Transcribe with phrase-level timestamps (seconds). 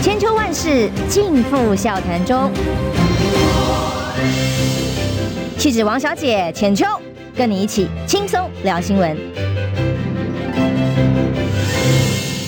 [0.00, 2.50] 千秋万世尽付笑谈中。
[5.56, 6.86] 气质王小姐浅秋，
[7.34, 9.16] 跟你一起轻松聊新闻。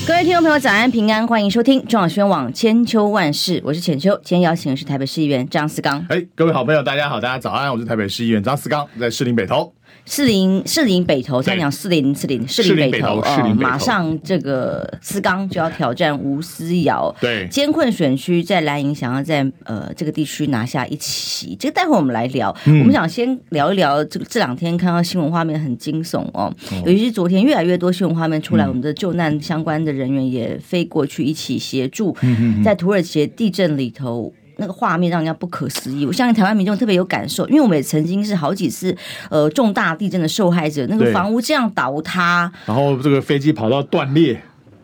[0.07, 4.13] 各位听众朋友，早安平安，欢迎收听中广新闻网千秋万世，我是浅秋。
[4.23, 6.05] 今天邀请的是台北市议员张思刚。
[6.09, 9.73] 哎，各位好朋友，大家好，大家早安，我是台北市议员张思刚，在士林北投。
[10.05, 22.55] 士林士林北投，再讲士林士林士林北投，呃，马上这个思刚就要挑战吴思瑶，对，艰困选区在蓝营想要在呃这个地区拿下一席，这个待会我们来聊。
[22.67, 32.17] 嗯、我们想先聊一聊这个这两天看到新闻画面很惊悚哦，嗯、尤其是昨天越来越多新闻画面出来，嗯、我们的救难相关的人员也飞过去一起协助，
[32.65, 34.33] 在土耳其地震里头。
[34.61, 38.97] 那个画面让人家不可思议，我相信台湾民众特别有感受，因为我们也曾经是好几次
[39.31, 44.41] 呃重大地震的受害者，那个房屋这样倒塌，然后这个飞机跑到断裂，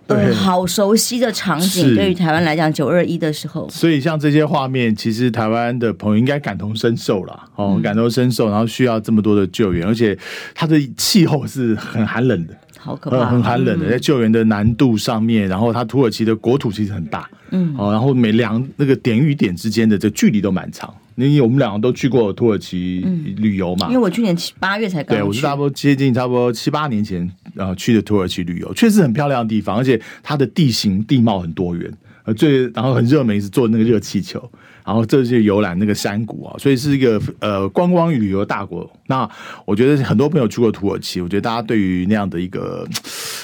[0.07, 10.17] 对，呃、好熟悉的场景，对于台湾来讲，九二一的时候，所以像这些画面，其实台湾的朋友应该感同身受了，哦，感同身受，然后需要这么多的救援，而且
[10.55, 12.55] 它的气候是很寒冷的。
[12.87, 20.95] 好可怕，很寒冷的，在救援的难度上面，然后它土耳其的国土其实很大，嗯，哦，然后每两那个点与点之间的这距离都蛮长。
[21.17, 23.01] 因为我们两个都去过土耳其
[23.39, 27.27] 旅游嘛，因为我去年七八月才刚，对，我是差不多接近差不多七八年前
[27.75, 31.91] 去的土耳其旅游，确实很漂亮的地方，而且它的地形地貌很多元，
[32.35, 34.51] 最然后很热门是坐那个热气球。
[34.85, 38.89] 然后这是游览那个山谷啊，所以是一个呃观光旅游大国。
[39.09, 39.29] 那
[39.65, 42.87] 我觉得很多朋友去过土耳其，我觉得大家对于那样的一个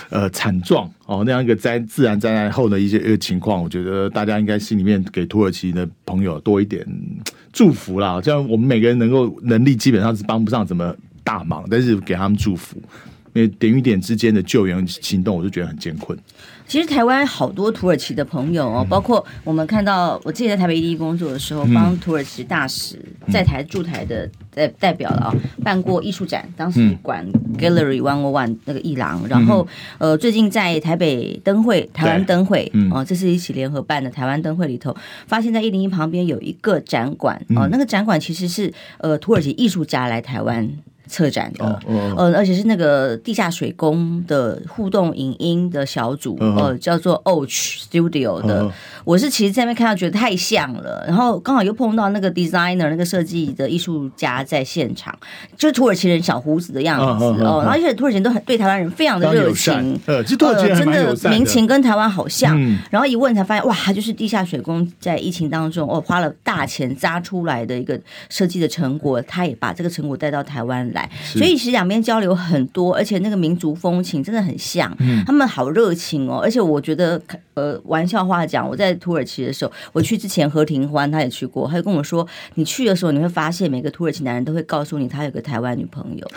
[0.08, 6.86] 呃惨状哦，那样一个灾自然灾难后的一些情况，我觉得大家应该心里面给土耳其的朋友多一点
[7.52, 8.20] 祝福啦。
[8.20, 10.94] 这样我们每个人能够能力基本上是帮不上什么
[11.24, 12.80] 大忙，但是给他们祝福，
[13.32, 16.16] 因为点与点之间的救援行动，我就觉得很艰困。
[16.72, 22.98] 其实台湾好多土耳其的朋友哦，包括我们看到，我自己在台北一工作的时候，帮土耳其大使
[23.30, 40.66] 在台驻台的代代表了啊，办过艺术展，当时管 Gallery One One 那个艺廊，然后呃，最近在台北灯会、台湾灯会哦，这是一起联合办的台湾灯会里头，发现在一零一旁边有一个展馆哦，那个展馆其实是呃土耳其艺术家来台湾。
[41.12, 41.78] 策展的，
[42.16, 48.72] 呃，而且是那个地下水宫的互动影音的小组，呃，叫做 Och Studio 的。
[49.04, 55.14] 我是其实在那边看到觉得太像了，然后刚好又碰到那个 designer 那个设计的艺术家在现场，
[55.58, 62.58] 就是土耳其人小胡子的样子哦，然后而且土耳其人都很对台湾人非常的热情，呃，真的民情跟台湾好像，
[62.90, 68.00] 然后一问才发现哇，就是地下水宫在疫情当中哦花了大钱扎出来的一个
[68.30, 71.01] 设计的成果，他也把这个成果带到台湾来。
[71.22, 76.40] 所以其实两边交流很多，而且那个民族风情真的很像，嗯、他们好热情哦。
[76.42, 77.20] 而且我觉得，
[77.54, 86.30] 呃，玩笑话讲，我在土耳其的时候，我去之前何庭欢他也去过，他就跟我说，你去的时候你会发现每个土耳其男人都会告诉你他有个台湾女朋友。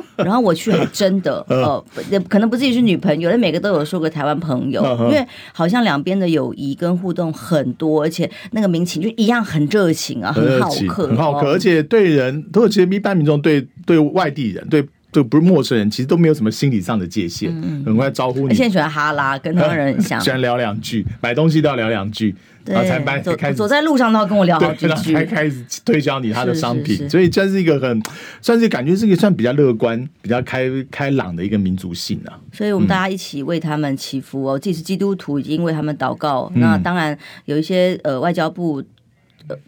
[0.16, 1.84] 然后我去还真的，呃，
[2.28, 14.86] 可能不至于是女朋友，但每个都有说个台湾朋友，因为好像两边的友谊跟互动很多，而且那个民情就一样很热情啊，很好客，很好客，而且对人土耳其一般民众对对外地人对。
[15.12, 17.52] 就不是陌生人，其实都没有什么心理上的界限，
[17.84, 18.54] 很快招呼你。
[18.54, 22.34] 现在喜欢哈拉，跟台湾人很像，喜欢聊两句，买东西都要聊两句，
[22.64, 22.98] 然后才
[23.36, 27.08] 开始走在路上都要跟我聊好几句，才开始推销你他的商品。
[27.10, 28.02] 所以这是一个很，
[28.40, 32.40] 算是感觉是一个算比较乐观、比较开开朗的一个民族性啊。
[32.50, 36.50] 所以我们大家一起为他们祈福哦，即使基督徒已经为他们祷告。
[36.54, 38.82] 那当然有一些呃外交部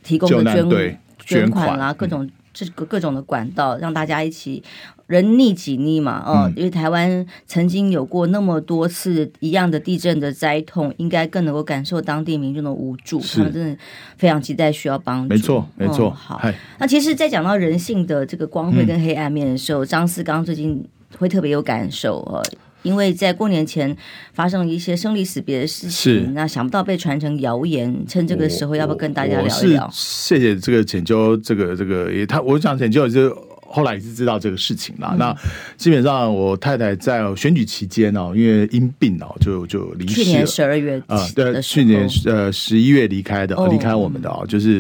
[0.03, 4.63] 提供的捐捐款啦，各种这个各种的管道，让大家一起。
[5.07, 13.77] 人逆己逆嘛，哦，因为台湾曾经有过那么多次一样的地震的灾痛，应该更能够感受当地民众的无助，是他们真的
[14.17, 15.29] 非常期待需要帮助。
[15.29, 16.09] 没错，没错。
[16.09, 16.41] 哦、好，
[16.79, 20.83] 那其实，在讲到人性的这个光辉跟黑暗面的时候，张思刚最近
[21.19, 22.43] 会特别有感受哦，
[22.85, 23.97] 因为在过年前
[24.33, 29.91] 发生了一些生离死别的事情，是那想不到被传成谣言，趁这个时候要不要跟大家聊一聊？
[29.93, 33.35] 谢谢这个浅秋，这个这个也他，我想浅秋也是。
[33.67, 35.09] 后来也是知道这个事情了。
[35.15, 35.37] 嗯、那
[35.77, 40.25] 基本上，我太太在选举期间哦，因为因病哦，就就离世了。
[40.25, 44.75] 去年十二月啊，对，去年呃十一月离开的，离开我们的哦，就是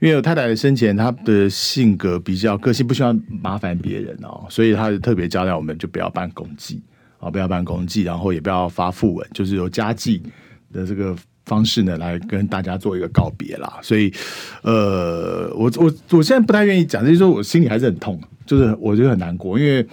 [0.00, 6.82] 因为我太太生前她的性格比较个性，不喜欢麻烦别人哦，所以她就特别交代我们，就不要办公祭
[7.22, 10.22] 啊，不要办公祭，然后也不要发訃文，就是有家祭
[10.70, 11.16] 的这个。
[11.44, 13.80] 方式呢，来跟大家做一个告别啦。
[13.82, 14.10] 所以，
[14.62, 19.84] 呃，我我我现在不太愿意讲，就是说我心里还是很痛，就是我觉得很难过，因为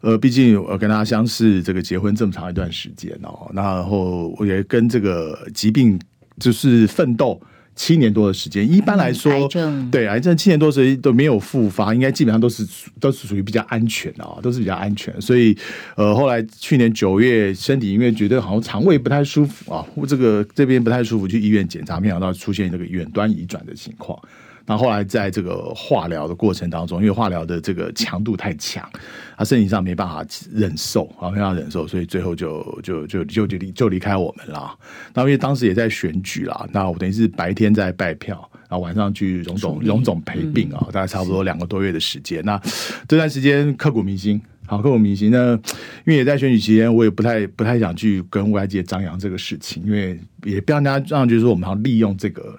[0.00, 5.96] 呃，毕竟我跟他相识这个结婚这么长一段时间哦，然后我也跟这个疾病
[6.40, 7.40] 就是奋斗。
[7.78, 12.66] 七年多的时间，一般来说，癌症对癌症七年多时间都没有复发，应该基本上都是
[12.98, 15.18] 都是属于比较安全的啊，都是比较安全。
[15.20, 15.56] 所以，
[15.94, 24.20] 呃，后来去年九月，身体因为觉得好像肠胃不太舒服啊，这个这边不太舒服，去医院检查，没想到出现这个远端移转的情况。
[24.68, 28.86] 然后后来在这个化疗的过程当中，因为化疗的这个强度太强，
[29.34, 30.22] 他身体上没办法
[30.52, 34.78] 忍受啊，没办法忍受，所以最后就就就就就离就离开我们了。
[35.14, 42.44] 那因为当时也在选举啦，那我等于是白天在拜票，然后晚上去荣总荣总陪病啊，大概差不多两个多月的时间。
[42.44, 42.60] 那
[43.08, 45.30] 这段时间刻骨铭心，好刻骨铭心。
[45.30, 52.54] 那因为也在选举期间，我也不太不太想去跟外界张扬这个事情，因为也不让大家让觉得说我们好像利用这个。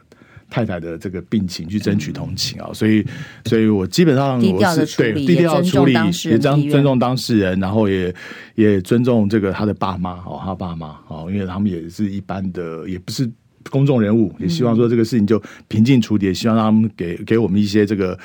[0.50, 3.06] 太太的这个病情去争取同情啊、哦，所以，
[3.46, 5.94] 所以我基本上我是对低调处理，
[6.25, 8.13] 也尊尊重当事人，然后也
[8.56, 13.30] 也尊重这个他的爸妈哦，他爸妈哦，因为他们也是一般的，也不是。
[13.69, 18.18] 公众人物也希望说这个事情就平静处理，也希望他们给给我们一些这个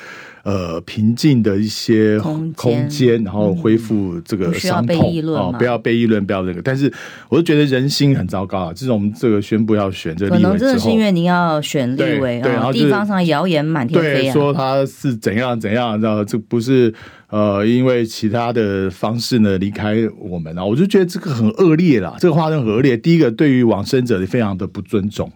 [0.45, 2.53] 呃平静的一些空
[2.87, 4.95] 间，然后恢复这个伤痛
[5.33, 6.61] 哦，不要被议论，不要那个。
[6.61, 6.91] 但是
[7.29, 8.73] 我就觉得人心很糟糕啊！
[8.73, 16.93] 自从这个宣布要选这个立委之后，可能真的是因为您要选立委啊，然后地方上谣言满天飞啊，说他是怎样怎样，然后这不是
[17.31, 22.95] 呃因为其他的方式呢离开我们啊，我就觉得这个很恶劣啦，这个话很恶劣。
[22.95, 25.31] 第一个对于往生者也非常的不尊重。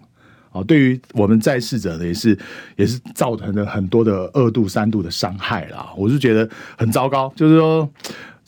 [0.51, 2.38] 哦，对于我们在世者呢，也是
[2.75, 5.92] 也是造成了很多的二度、三度的伤害啦。
[5.96, 7.90] 我是觉得很糟糕，就是说。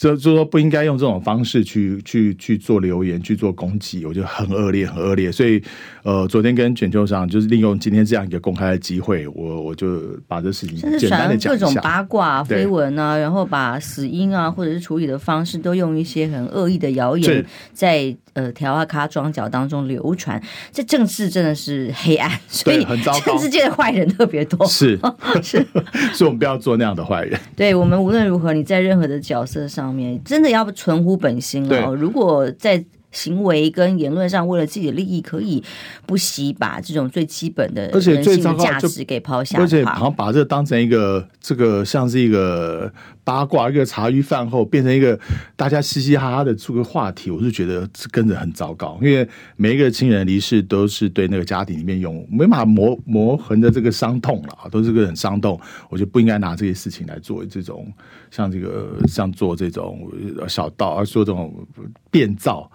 [0.01, 5.31] 就就说不应该用这种方式去去去做留言，去做攻击，我觉得很恶劣，很恶劣。
[5.31, 5.62] 所以，
[6.01, 11.65] 呃，昨天跟全球上就是利用今天这样一个公开的机会，我我就把这事情简单的讲一下。
[11.65, 20.42] 各种八卦绯闻啊，然后把死因啊，或者是处理的方式，都用一些很恶意的谣言在呃条啊卡庄脚当中流传。
[20.71, 24.65] 这政治真的是黑暗，所以政治界的坏人特别多。
[24.65, 25.00] 是
[25.44, 25.63] 是，
[26.12, 27.39] 所以我们不要做那样的坏人。
[27.56, 29.91] 对，我们无论如何，你在任何的角色上。
[30.26, 31.96] 真的要存乎本心哦。
[31.96, 35.62] 如果在行为跟言论上为了自己的利益，可以
[36.06, 42.90] 不惜把这种最基本的人性的价值给抛下，而且好像把这当成一个这个像是一个
[43.23, 45.19] 八卦，一个茶余饭后变成一个
[45.56, 49.00] 大家嘻嘻哈哈的这个话题，我是觉得跟着很糟糕。
[49.01, 55.59] 因为每一个亲人离世都是对那个家庭里面有没办法磨磨痕的这个伤痛了，都是个很伤痛。
[55.89, 57.91] 我就不应该拿这些事情来做这种
[58.29, 60.12] 像这个像做这种
[60.47, 61.68] 小道，而说这种
[62.09, 62.71] 变造。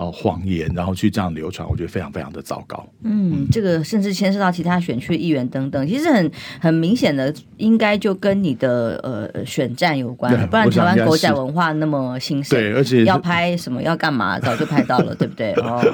[0.00, 2.88] 哦，谎言，然后去这样流传，我觉得非常非常的糟糕。
[3.02, 15.52] 嗯，这个甚至牵涉到其他选区议员等等，其实很很明显的，应该就跟你的呃选战有关，不然台湾狗仔文化那么兴盛，对，而且要拍什么要干嘛，早就拍到了，对不对？
[15.60, 15.84] 哦，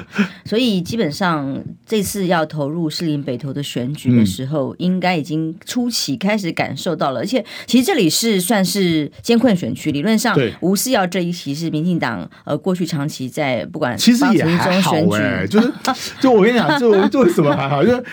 [0.45, 13.96] 所以基本上这次要投入士林北投的选举的时候，嗯、应该已经初期开始感受到了，而且其实这里是算是艰困选区，理论上吴思瑶这一席是民进党呃过去长期在不管。
[13.97, 15.73] 其实也还好哎、欸，就是
[16.21, 17.83] 就我跟你讲，就 就为什么还好？
[17.83, 18.03] 就是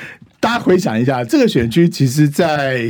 [0.41, 2.83] 大家回想一下，这个选区其实在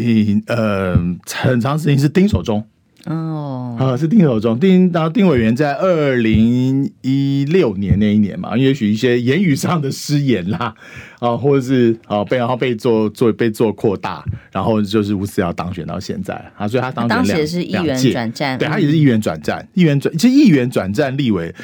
[0.46, 0.96] 呃
[1.30, 2.64] 很长时间是丁守中
[3.06, 10.74] 哦，啊是丁守中丁，然后丁委员在二零一六年那一年嘛，也许一些言语上的失言啦
[11.18, 21.54] 啊，或者是啊被然后被做做被做扩大，然后就是吴思瑶当选到现在啊，所以他当选两届，当时是议员转战，对他也是议员转战，议员转其实议员转战立委。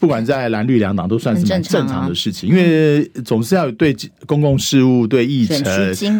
[0.00, 3.94] 不管在蓝绿两党都算是蛮正常的事情，因为总是要对
[4.26, 5.62] 公共事务、对议程、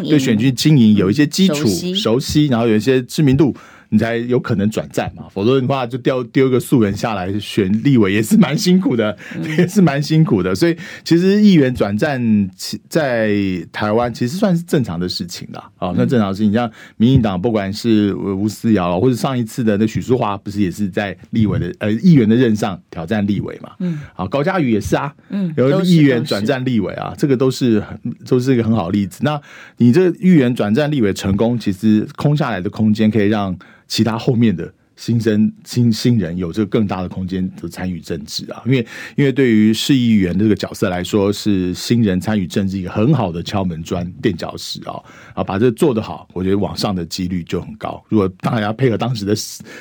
[0.07, 3.53] 对选举经营有一些基础熟悉，然后有一些知名度。
[3.93, 9.17] 你才有可能转战嘛，否则的话就丢丢一个素人下来选立委也是蛮辛苦的，
[9.57, 10.55] 也是蛮辛苦的。
[10.55, 12.49] 所以其实议员转战
[12.87, 13.35] 在
[13.73, 16.53] 台湾其实算是正常的事情啦，啊，那正常的事情。
[16.53, 23.71] 像民进党不管是吴思瑶，或者上一次的那许淑华，不是也是在立委的呃议员的任上挑战立委嘛？
[23.79, 29.19] 嗯，好，高嘉瑜也是啊，嗯，有议员转战立委啊，这个都是很都是一个很好的例子。
[29.23, 29.41] 那
[29.77, 33.53] 你这个议员转战立委成功，其实空下来的空间可以让。
[33.91, 34.73] 其他后面的。
[35.01, 45.01] 新生新新人有这个更大的空间的参与政治啊，因为因为对于市议员这个角色来说，是新人参与政治一个很好的敲门砖垫脚石啊
[45.33, 47.99] 啊，把这做得好，我觉得往上的几率就很高。
[48.09, 49.33] 如果当然要配合当时的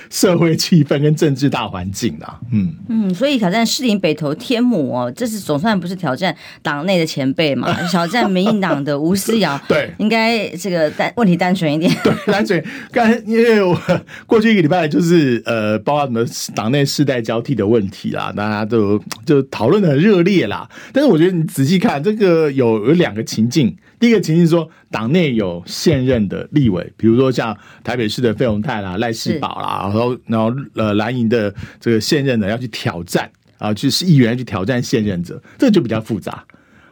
[0.09, 12.65] 社会气氛跟政治大环境啊，嗯嗯，所以挑战士林北投天母哦，这是总算不是挑战党内的前辈嘛， 挑战民进党的吴思瑶， 对，应该这个单问题单纯一点，对，单纯。
[12.91, 13.79] 刚因为我
[14.27, 15.10] 过去一个礼拜就是。
[15.11, 20.71] 就是呃，包括什么党内世代交替的问题啦，大家都就讨论的很热烈啦。
[20.93, 23.77] 但是我觉得你仔细看，这个有有两个情境。
[23.99, 36.45] 第一个情境是说，党内有现任的立委，比如说像台北市的费鸿泰啦、赖世宝啦，然后然后呃蓝营的这个现任的要去挑战啊，去是议员去挑战现任者，这就比较复杂。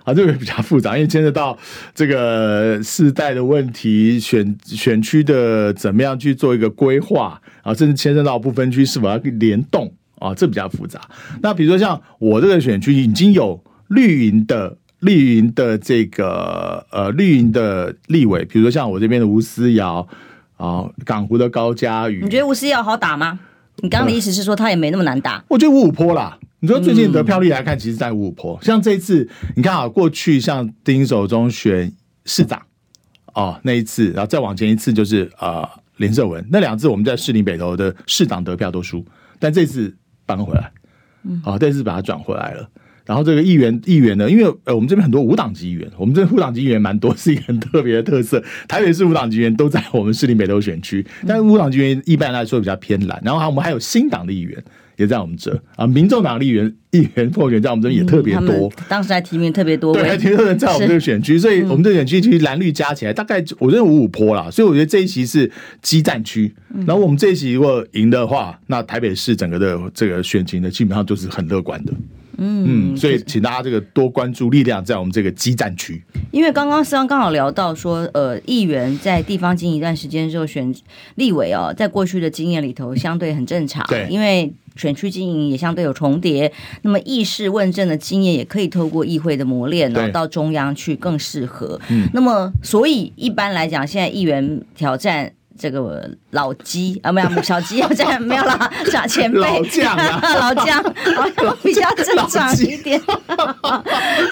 [0.04, 1.56] 啊，这个比较复杂，因为牵涉到
[1.94, 11.00] 这个世代的问题，选选区的怎么样去做一个规划啊，甚至牵涉到不分区是否要联动啊，这比较复杂。
[11.42, 20.08] 那比如说像我这个选区已经有绿营的绿营的这个呃绿营的立委，比如说像我这边的吴思瑶
[20.56, 23.38] 啊，港湖的高嘉瑜，你觉得吴思瑶好打吗？
[23.80, 25.44] 你刚刚的意思是说他也没那么难打？
[25.48, 26.38] 我觉得五五坡啦。
[26.60, 28.58] 你说最近得票率来看，其实在五五坡。
[28.60, 31.92] 像这一次，你看啊，过去像丁守中选
[32.25, 32.60] 市长
[33.35, 39.04] 哦那一次，然后再往前一次就是呃林胜文那两次，我们在士林北投的市长得票都输，
[39.38, 39.94] 但这次
[40.26, 40.70] 扳回来，
[41.42, 42.68] 好，这次把它转回来了。
[43.04, 48.42] 然后这个议员议员呢，因为呃我们这边很多无党籍议员，我们这无党籍议员蛮多，是一个很特别的特色。
[48.68, 53.20] 台北市无党籍议员都在我们士林北投选区，但是无党籍议员一般来说比较偏蓝。
[53.25, 54.62] 然后我们还有新党的议员。
[54.98, 58.70] 也在我们这啊，民众党立员、议员、候选人在我们这也特别多。
[58.88, 64.50] 当时还提名特别多，对，还提名人在我们这个选区，所以我们这个选区其实蓝绿加起来大概我认为五五坡啦。
[64.50, 65.50] 所以我觉得这一席是
[65.80, 66.52] 激战区。
[66.86, 71.92] 然后我们这一席如果赢的话，那台北市整个的这个选情呢，基本上就是很乐观的。
[72.40, 76.00] 嗯，所以请大家这个多关注力量在我们这个激战区。
[76.30, 80.72] 因为刚刚思刚刚好聊到说，呃，议员在地方经营一段时间之后选
[81.16, 83.84] 立委哦，在过去的经验里头相对很正常。
[83.88, 91.78] 对，因为选区经营也相对有重叠，那么议事问政的经验也可以透过议会的磨练呢，到中央去更适合。
[91.90, 95.32] 嗯，那么所以一般来讲，现在议员挑战。
[95.58, 100.82] 这个老鸡啊，没有小鸡，这样没有啦，小前辈老将啊， 老将，
[101.62, 103.00] 比较正常一点。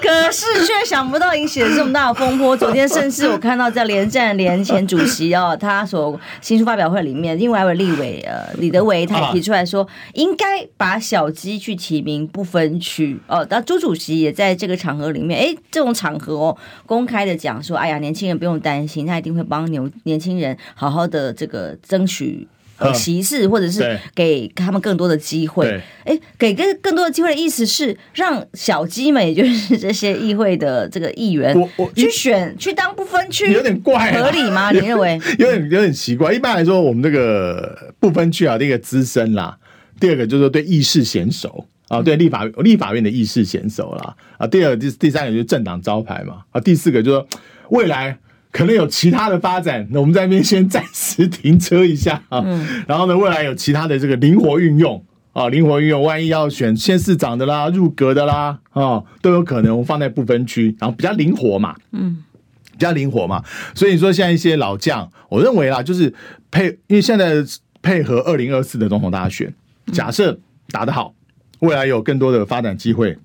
[0.02, 2.56] 可是却想不到引起了这么大的风波。
[2.56, 13.44] 昨天甚至我看到在连战连前主席哦，他所新书发表会里面，另外一位立委呃李德维他也提出来说，应该把小鸡去提名不分区哦。
[13.50, 16.56] 那朱主席也在这个场合里面，哎，这种场合哦，
[16.86, 21.15] 公开的讲说，哎呀，年轻人不用担心，他一定会帮牛年轻人好好的。
[21.16, 22.46] 的这个争取
[22.78, 25.80] 呃，歧视，或者是给他们更多的机会。
[26.04, 31.56] 哎，给更更多的机会的意思是让小鸡们，也就是这些议会的这个议员，
[31.94, 34.70] 去选去当不分区，有点怪，合理吗？
[34.76, 35.18] 你认为？
[35.38, 36.34] 有点有点奇怪。
[36.34, 39.56] 一般来说，我们这个不分区啊，第一个资深啦，
[39.98, 47.28] 第二个就是说对议事娴熟啊，对立法立法院的议事娴熟啦啊，第二第第三个就是政党招牌嘛啊，第四个就是说
[47.70, 48.18] 未来。
[48.56, 52.42] 可能有其他的发展，那我们在那边先暂时停车一下啊。
[52.88, 62.24] 然后呢，未来有其他的这个灵活运用啊，灵活运用，万一要选县市长的啦、入阁的啦啊，都有可能我放在不分区，然后比较灵活嘛，嗯，
[62.72, 63.44] 比较灵活嘛。
[63.74, 66.14] 所以你说现在一些老将，我认为啦，就是
[66.50, 67.44] 配，因为现在
[67.82, 69.52] 配合二零二四的总统大选，
[69.92, 71.14] 假设打得好，
[71.58, 73.18] 未来有更多的发展机会。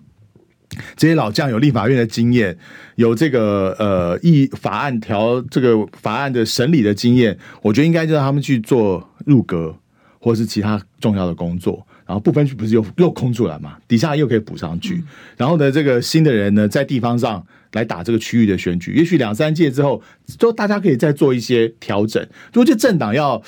[0.96, 2.58] 这些老将有立法院的经验，
[2.96, 9.76] 有这个呃议法案调这个法案的审理的经验，我觉得应该就让他们去做入阁
[10.20, 11.86] 或是其他重要的工作。
[12.06, 15.04] 然后不分区不是又又空出来嘛，底下又可以补上去。
[15.38, 20.02] 然后呢，这个新的人呢，在地方上来打这个区域的选举，也许两三届之后，
[20.38, 22.22] 都大家可以再做一些调整。
[22.54, 23.42] 如果这政党要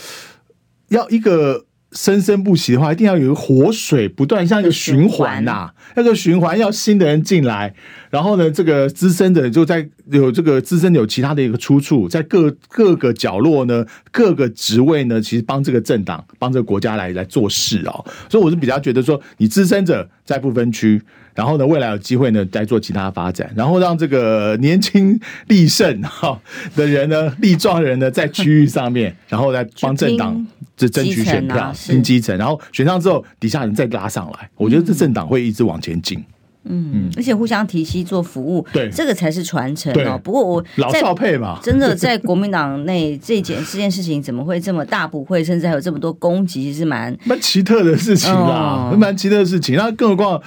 [0.90, 1.66] 要一个。
[1.94, 7.74] 生生不息的话，一定要有一个活水不断，像一个循环呐，那个循环要新的人进来，
[8.14, 18.06] 然后呢，这个资深的就在有这个资深有其他的一个出处，在各各个角落呢，各个职位呢，其实帮这个政党、帮这个国家来来做事哦。
[18.30, 21.02] 所以我是比较觉得说，你资深者在不分区。
[21.34, 26.40] 然后呢，未来有机会呢，再做其他发展，然后让这个年轻力盛哈
[26.76, 30.46] 的人呢，力壮人呢，在区域上面，然后再帮政党
[30.78, 36.24] 这争取选票，拼基层，然后选上之后，底下人再拉上来，我觉得这政党会一直往前进。
[36.66, 40.20] 嗯，而且互相提携做服务，对，这个才是传承哦。
[40.24, 49.76] 不过我老少配嘛， 真的在国民党内这件这件事情怎么会这么大不会，甚至还有这么多攻击，其实蛮蛮奇特的事情啦，蛮、哦、奇特的事情。
[49.76, 50.42] 那更何况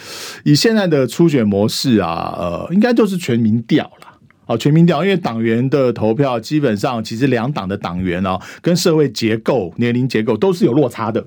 [0.44, 4.18] 以现在的初选模式啊，呃，应该就是全民调了。
[4.46, 11.26] 哦，全民调，因为党员的投票基本上其实两党的党员哦，跟社会结构、年龄结构都是有落差的。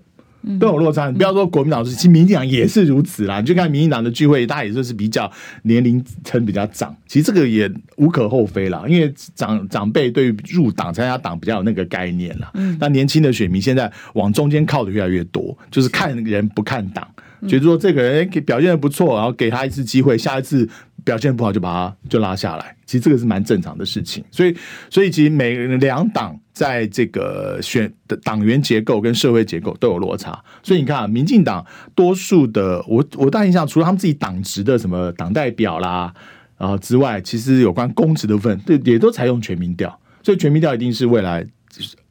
[0.60, 1.10] 都有落差。
[1.10, 3.40] 你不要说国民党，其实民进党也是如此啦。
[3.40, 5.32] 你就看民进党的聚会，大家也就是比较
[5.64, 8.84] 年龄层比较长，其实这个也无可厚非啦。
[8.88, 12.52] 因为长长辈对于入党参加党比较有那个概念啦。
[12.80, 17.08] 那年轻的选民现在往中间靠的越来越多，就是看人不看党，
[17.48, 20.70] 觉得说这个人表现的不错，然后给他一次机会，下一次。
[21.04, 24.24] 表现不好就把他就拉下来，其实这个是蛮正常的事情。
[24.32, 24.56] 所以，
[24.90, 30.44] 所以其实每两党在这个选的党员结构跟社会结构都有落差。
[30.64, 31.66] 所以你看，民进党
[31.96, 36.14] 多数的我我大印象，除了他们自己党职的什么党代表啦
[36.58, 40.00] 啊之外，其实有关公职的部分，对也都采用全民调。
[40.24, 41.46] 所以全民调一定是未来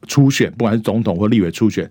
[0.07, 1.89] 初选，不管是总统或立委初选。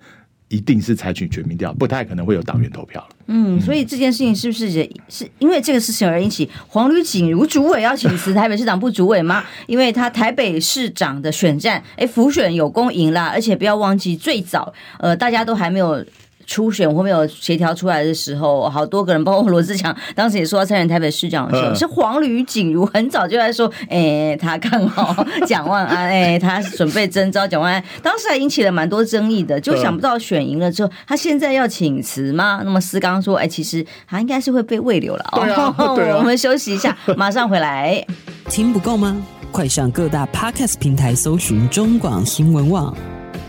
[0.50, 3.06] 一定是采取全民调，不太可能会有党员投票。
[3.28, 9.44] 嗯，所以这件事情是不是也是因为这个事情而引起黄旅锦如主委要请辞台北市长部主委吗？
[9.66, 16.04] 因为他台北市长的选战，哎，辅选有功赢了，而且不要忘记最早，呃，大家都还没有。
[16.48, 23.96] 初选或没有协调出来的时候，好多个人，包括罗志强，当时也说要参选台北市长的时候，是黄吕锦如很早就在说，哎、
[24.30, 25.14] 欸，他看好
[25.46, 32.62] 蒋万安， 哎、欸，他准备征召蒋万安，当时还引起了蛮多争议的，就想不到选赢了之后，他现在要请辞吗？
[32.64, 35.44] 那么思刚说，哎、欸，其实他应该是会被慰留了哦。
[35.44, 38.02] 对啊， 对啊，我们休息一下，马上回来。
[38.48, 39.20] 听不够吗？
[39.52, 42.94] 快上各大 Podcast 平台搜寻中广新闻网。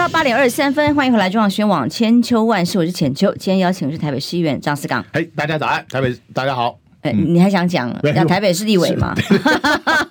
[0.00, 3.30] 到八点二十三分，欢迎回来中广宣网千秋万世，我是浅秋。
[3.32, 5.04] 今天邀请的是台北市议员张思刚。
[5.12, 6.78] 嘿，大家早安，台北大家好。
[7.02, 9.14] 哎，你还想讲讲台北市立委吗？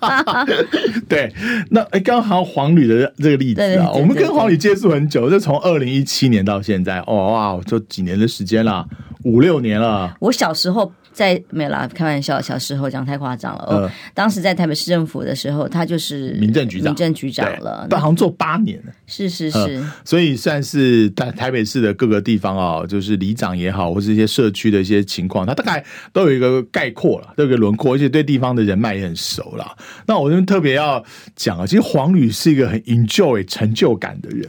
[1.10, 1.34] 对，
[1.70, 8.86] 那哎，刚好黄旅的这个例子啊，我们跟黄旅接触很久，就从二零一七年到现在，哦哇，就几年的时间了，
[9.24, 10.14] 五六年了。
[10.20, 10.92] 我小时候。
[11.20, 13.64] 在没有啦，开玩笑，小时候讲太夸张了。
[13.68, 18.92] 哦、呃，当时在台北市政府的时候，他就是民政局长，民政局长了，但好像做八年了。
[19.06, 29.76] 是是是、呃，所以算是在台北市的各个地方啊，就是里长也好，或是一些社区的一些情况，他大概都有一个概括了，都有一个轮廓，而且对地方的人脉也很熟了。
[30.06, 31.04] 那我这边特别要
[31.36, 34.48] 讲啊，其实黄吕是一个很 enjoy 成就感的人。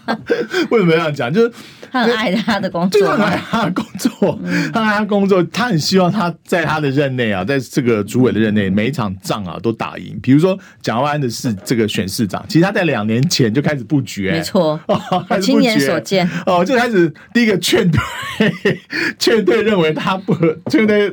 [0.70, 1.30] 为什么要这样讲？
[1.30, 1.52] 就是
[1.92, 4.38] 他很爱他的工作，他很爱他的工作，
[4.72, 10.18] 他爱他工作，他很希望他在他的任内啊，在这个主委的任内，每一场仗啊都打赢。
[10.22, 18.00] 比如说蒋万安的是这个选市长，其实他在两年前就开始布局，没错，哦亲眼所见哦，就开始第一个劝退，
[19.18, 21.12] 劝退认为他不合，劝退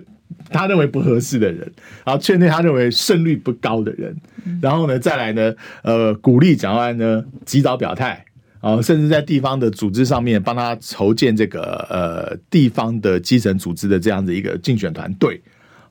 [0.51, 1.71] 他认为不合适的人，
[2.05, 4.15] 然后劝退他认为胜率不高的人，
[4.61, 8.23] 然后呢，再来呢，呃，鼓励蒋万安呢及早表态。
[8.75, 15.41] 哦，甚至在地方的组织上面帮他筹建这个呃地方的基层组织的这样的一个竞选团队，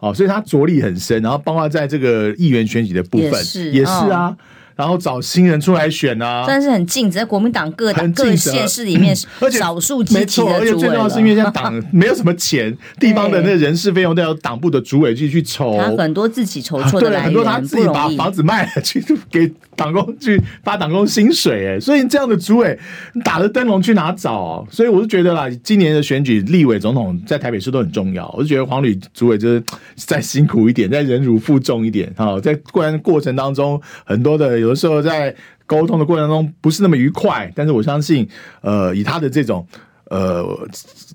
[0.01, 4.29] 哦，所以他着力很深，然后包括在这个议员选举的部分也是，也是啊。
[4.29, 4.37] 哦
[4.77, 22.77] 然后找新人出来选啊，真的是很尽责，在国民党各党各县市里面，而且少数没错，而且最重要是因为现在党 没有什么钱，地方的那个人事费用都要党部的主委去去筹，他很多自己筹措的来对，很多他自己把房子卖了去给党工去发党工薪水，哎，所以这样的主委
[23.25, 24.67] 打着灯笼去哪找？
[24.71, 29.63] 所以我是觉得啦，今年的选举立委总统在台北市都很重要，我就觉得黄吕主委就是
[29.95, 34.57] 再辛苦一点，再忍辱负重一点啊，在过然过程当中很多的。
[34.57, 35.35] 有的时候在
[35.67, 38.27] 沟通的过程中不是那么愉快，但是我相信，
[38.63, 39.67] 呃，以他的这种
[40.09, 40.67] 呃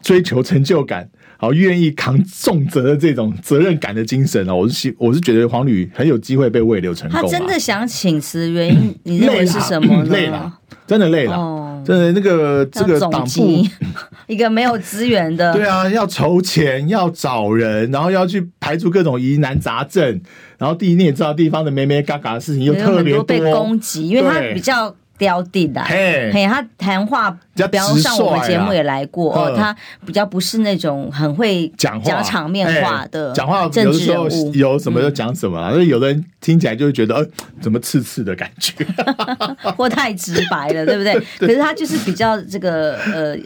[0.03, 1.09] 追求成就感，
[1.41, 7.19] 好愿意扛重责的这种责任感的精神哦，我是希我是觉得黄旅很有机会被慰留成功。
[7.19, 10.09] 他真的想请辞，原因你认为是什么呢？
[10.11, 10.53] 累了，
[10.85, 11.35] 真的累了。
[11.35, 13.65] 哦真的，那个这个党部
[14.27, 20.21] 一个没有资源的， 对啊，要筹钱，要找人，然后要去排除各种疑难杂症，
[20.59, 24.95] 然后第一你也知道，地方的咩咩嘎嘎的事情又特别多，被攻击，因为他比较。
[25.21, 37.27] 刁地的，嘿，他谈话比较上我们节目也来过，哦，他比较不是那种很会讲讲场面话的，讲话有的时候有什么就讲什么，所以有的人听起来就会觉得，呃，
[37.61, 38.73] 怎么刺刺的感觉，
[39.77, 41.13] 或太直白了，对不对？
[41.37, 43.37] 可是他就是比较这个呃。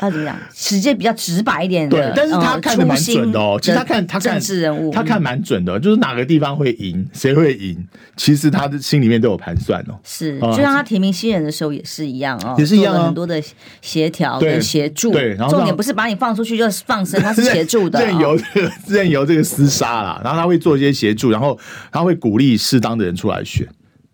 [0.00, 0.34] 他怎么讲？
[0.54, 3.58] 直接比较直白一点的，对，但是他看的蛮准的哦。
[3.60, 7.76] 其实他看他看政治人物，他看蛮准的，就是哪个地方会赢，谁会赢，
[8.16, 10.00] 其实他的心里面都有盘算哦。
[10.02, 13.42] 是，就像他提名新人的时候也是一样哦，也是一样很多的
[13.82, 15.12] 协调跟协助。
[15.12, 20.18] 对，然后重点不是把你放出去就是放生， 他是协助的，任由这个任由这个厮杀啦。
[20.24, 21.58] 然后他会做一些协助，然后
[21.92, 23.66] 他会鼓励适当的人出来选。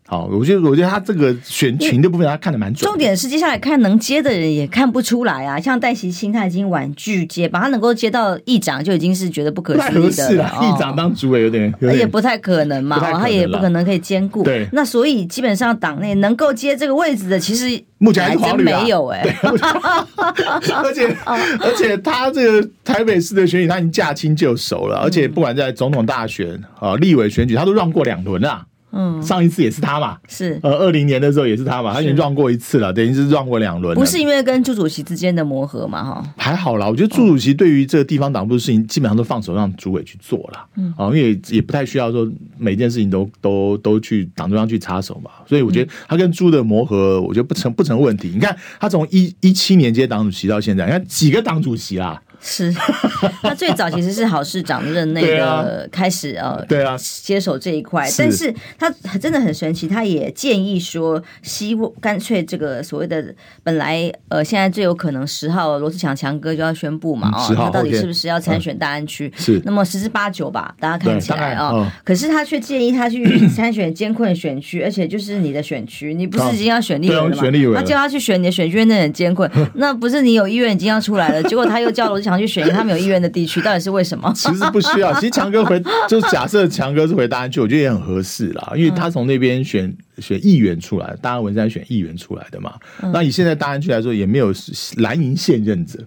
[0.08, 2.88] 好，我觉得我觉得他这个选群的部分，他看得蛮准。
[2.88, 10.60] 重点是接下来看能接的人也看不出来啊，像戴锡钦他已经婉拒接，把他能够接到议长就已经是觉得不可思议的了。
[10.62, 14.44] 议长当主委有点，有点也不太可能嘛，他也不可能可以兼顾。
[14.44, 19.36] 对，那所以基本上党内能够接这个位置的，其实目前还真没有哎、欸。
[20.84, 21.16] 而且
[21.58, 28.64] 而且他这个台北市的选举他已经驾轻就熟了，而且不管在总统大选啊、立委选举，他都让过两轮了。
[28.96, 33.94] 嗯，上一次也是他嘛，是呃，二零年的时候也是他嘛，他已经让过一次了，等于是让过两轮。
[33.94, 36.88] 不是因为跟朱主席之间的磨合嘛，哈，还好啦。
[36.88, 48.30] 我觉得朱主席对于这个地方党部的事情，基本上都放手让主委去做了，嗯，啊，因为也不太需要说每件事情都都都去党中央去插手嘛，所以我觉得他跟朱的磨合，我觉得不成不成问题。
[48.32, 52.22] 你看他从一一七年接党主席到现在，你看几个党主席啦。
[52.48, 52.72] 是，
[53.42, 58.88] 他最早其实是郝市长任内的开始呃，对啊，接手这一块，但是他
[59.20, 69.32] 真的很神奇，他也建议说，希望干脆这个所谓的本来呃，现在最有可能十号罗志强强哥就要宣布嘛，哦，他到底是不是要参选大安区？
[69.36, 77.74] 是，那么十之八九吧，大家看起来啊，可是他却建议他去 参选艰困选区，而且就是你的选区，你不是已经要选立委了吗？
[77.74, 82.35] 他叫他去选你的选区，那很艰困，那不是你有意愿已经要出来了，结果他又叫罗志强。
[82.38, 84.32] 去选一个他们有意愿的地区，到底是为什么？
[84.34, 85.12] 其实不需要。
[85.14, 92.74] 其实强哥回， 就是假设强哥是回大安区，我觉得也很合适啦，因为他从那边选选议员出来，大安文山选议员出来的嘛。
[93.12, 94.52] 那以现在大安区来说，也没有
[94.96, 95.98] 蓝营现任者。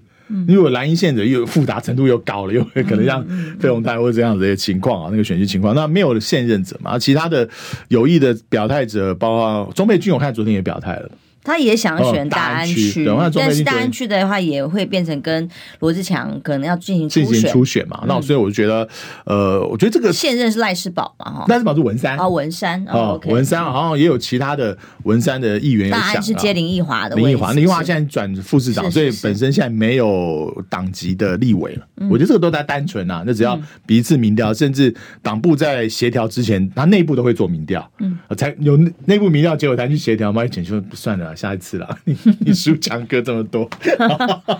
[0.48, 3.26] 如果蓝营现任者又复杂程度又高了，又可能像
[3.60, 7.00] 费鸿泰或这样子的情况啊，那个选举情况，那没有现任者嘛。
[7.00, 7.50] 其他的
[7.88, 11.10] 有意的表态者，包括钟沛君，我看昨天也表态了。
[11.50, 18.04] 他也想选大安区，但是大安区的话也会变成跟罗志强可能要进行进行初选嘛。
[18.08, 18.88] 那所以我就觉得，
[19.26, 25.90] 呃，我觉得这个现任是赖世宝嘛，哈，赖世宝是文山啊，文山哦，文山好像也有其他的文山的议员。
[25.90, 31.88] 大安是接林奕华的，林奕华，林奕华现在转副市长，所以本身现在没有党籍的立委了。
[32.10, 40.46] 我觉得这个都在单纯啊，那只要比一次民调，甚至党部在协调之前，他内部都会做民调，嗯，才有内部民调结果才去协调嘛。
[40.50, 41.97] 简就算了，下一次啦。
[42.04, 43.69] 你你输强哥这么多，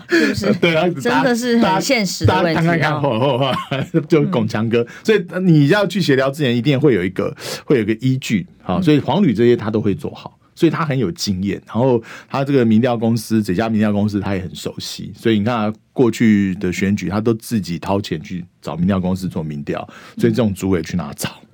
[0.08, 0.54] 是不是？
[0.60, 2.54] 对啊，真的是很现实的问题。
[2.54, 3.54] 看看看后后话，
[4.08, 4.86] 就拱强哥。
[5.04, 8.46] 所以你要去协调之前，一定会有一个会有一个依据。
[8.62, 11.60] 好，所以黄旅这些他都会做好，所以他很有经验。
[11.66, 15.12] 然后他这个民调公司，这家民调公司他也很熟悉。
[15.14, 21.30] 所以你看，过去的选举他都自己掏钱去找民调公司做民调，所以这种主委去哪找？
[21.30, 21.46] 嗯，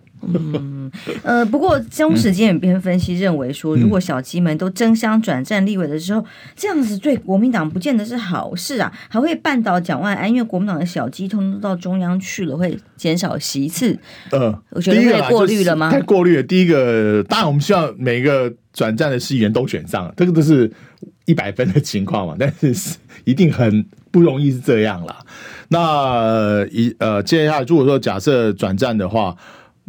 [1.23, 6.25] 呃，不过中时间有编分析认为说，如果小鸡们都争相转战立委的时候，
[6.57, 13.99] 这样子对国民党不见得是好事啊，还会绊倒蒋万安，因为国民党的小鸡通通到中央去了，会减少席次。
[14.31, 15.91] 呃，我觉得太过滤了吗？
[15.91, 16.43] 太过滤了。
[16.43, 20.73] 第一个，当然我们希望每一个转战的市议员都选上，这个都是
[21.27, 25.19] 一百分的情况嘛， 但是一定很不容易是这样啦。
[25.69, 29.37] 那一呃，接下来如果说假设转战的话。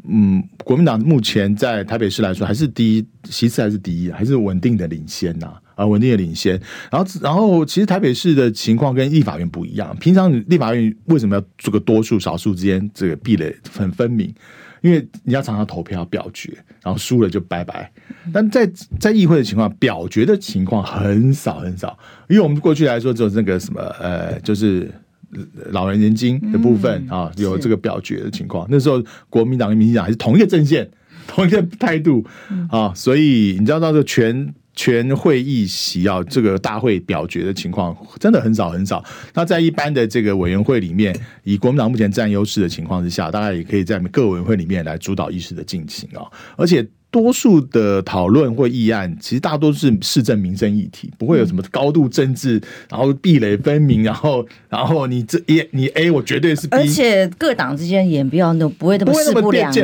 [0.10, 6.60] 嗯，国民党目前在台北市来说还是第一，其次还是第一，还是稳定的领先呐啊，啊，稳定的领先。
[6.92, 9.96] 然后，然后其实台北市的情况跟立法院不一样。
[9.98, 14.34] 平常立法院为什么要做个多数少数之间这个壁垒很分明？
[14.82, 17.92] 因为你要常常投票表决，然后输了就拜拜。
[18.32, 21.98] 但在在议会的情况，表决的情况很少很少。
[22.30, 24.90] 因为我们过去来说，只有那个什么呃，就是。
[25.72, 28.68] 老人年金的部分啊，有这个表决的情况。
[28.70, 30.90] 那时候国民党跟民进党还是同一个阵线，
[31.28, 32.26] 同一个态度
[32.70, 39.04] 啊，所以你知道到这个全全会议席啊，这个大会表决的情况真的很少很少。
[39.34, 41.14] 那在一般的这个委员会里面，
[41.44, 46.88] 以国民党目前占优势的情况之下，大概也可以在各委员会里面来主导议事的进行啊，而且。
[47.10, 59.80] 多数的讨论或议案，其实大多是市政民生议题，不会有什么高度政治，然后壁垒分明，然后然后你这也你 A 我绝对是 B，而且各党之间也不要那不会那么势不两立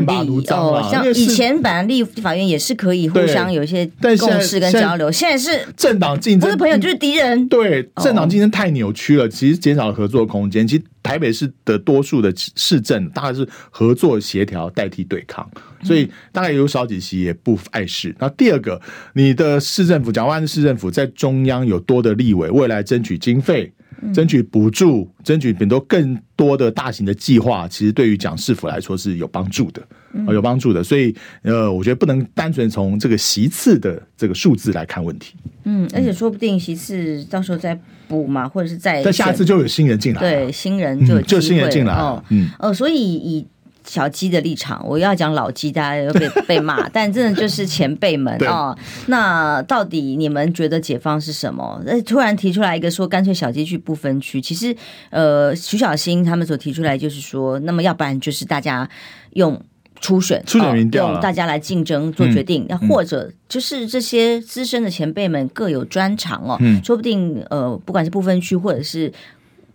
[0.49, 0.87] 哦。
[0.91, 10.67] 像以前本来立法院也是可以互相有一些共识跟交流，现在是政党竞争不是朋友就是敌人，对政党竞争太扭曲了，其实减少了合作空间。
[10.67, 15.47] 其实台北市的多数的市政大概是合作协调代替对抗。
[15.83, 18.15] 所以大概有少几席也不碍事。
[18.17, 18.81] 那第二个，
[19.13, 23.69] 你的市政府，蒋万安市政府在中央有多的立委，未来争取经费，
[24.13, 29.85] 争取补助，争取很多更多的大型的计划，其实对于蒋市府来说是有帮助的，
[30.31, 30.81] 有帮助的。
[30.81, 35.35] 所以，呃，我觉得不能单纯从这个席次的这个数字来看问题。
[35.65, 37.77] 嗯，而且说不定席次到时候再
[38.13, 43.47] 补嘛，或者是再，但下次就有新人进来，对，新人就有、嗯、就新人进来哦，嗯，呃，所以以。
[43.85, 48.73] 小鸡的立场，我要讲老鸡，大家又被 被骂，但真的就是前辈们哦。
[49.07, 51.81] 那到底你们觉得解放是什么？
[51.85, 54.39] 呃，突然提出来一个说，干脆小鸡去不分区。
[54.39, 54.73] 其实，
[55.09, 58.89] 呃，徐小新他们所提出来就是说，那么要不然就是大家
[59.33, 59.61] 用
[59.99, 69.11] 初选，初选民调，用大家来竞争做决定，那、嗯、或者就是这些资深的前辈们各有专长哦，嗯、说不定呃，不管是不分区或者是。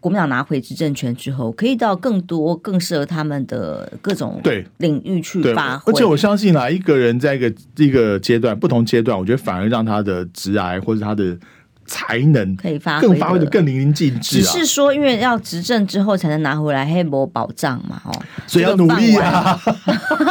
[0.01, 5.93] 国民党拿回执政权之后，可以到更多更适合他们的各种对领域去发挥。
[5.93, 11.37] 而且我相信啊，一个人在一个一个阶段，不同阶段，我觉得反而让他的直癌或者他的。
[11.89, 14.41] 才能可以发挥，更发挥的更淋漓尽致。
[14.41, 18.13] 只是说，因为要执政之后才能拿回来黑魔保障嘛，哦，
[18.47, 19.59] 所以要努力啊，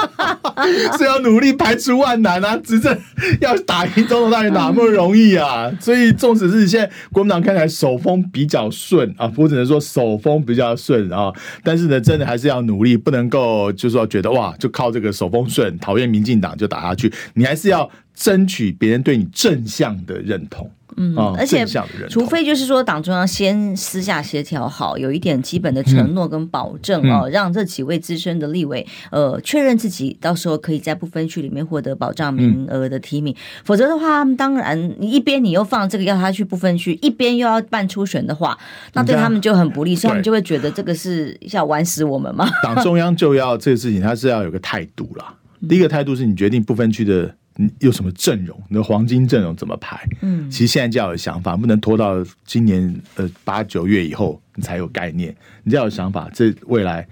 [0.97, 2.55] 所以要努力排除万难啊！
[2.63, 2.97] 执政
[3.41, 5.71] 要打赢总统大选哪么容易啊？
[5.79, 20.69] 所以，纵使是现在国民党看起来手风比较顺啊，我只能说手风比较顺啊，但是呢，真的还是要努力，不能够就是说觉得哇，就靠这个手风顺，讨厌民进党就打下去，你还是要争取别人对你正向的认同。
[20.99, 21.63] 嗯，而且
[22.09, 38.57] 除非就是说党中央先私下协调好，有一点基本的承诺跟保证哦，让这几位资深的立委呃确认自己到时候可以在不分区里面获得保障名额的提名，否则的话，当然你一边你又放这个要他去不分区，一边又要办初选的话，
[38.93, 42.49] 那对他们就很不利，所以他们就会觉得这个是要玩死我们嘛。
[42.63, 45.35] 党中央就要这个事情，他是要有个态度啦。
[45.69, 47.35] 第一个态度是你决定不分区的。
[47.59, 48.55] 你有什么阵容？
[48.69, 50.07] 你的黄金阵容怎么排？
[50.21, 55.35] 嗯，其实现在就要有想法，不能拖到今年呃八九月以后你才有概念。
[55.63, 57.07] 你就要有想法，这未来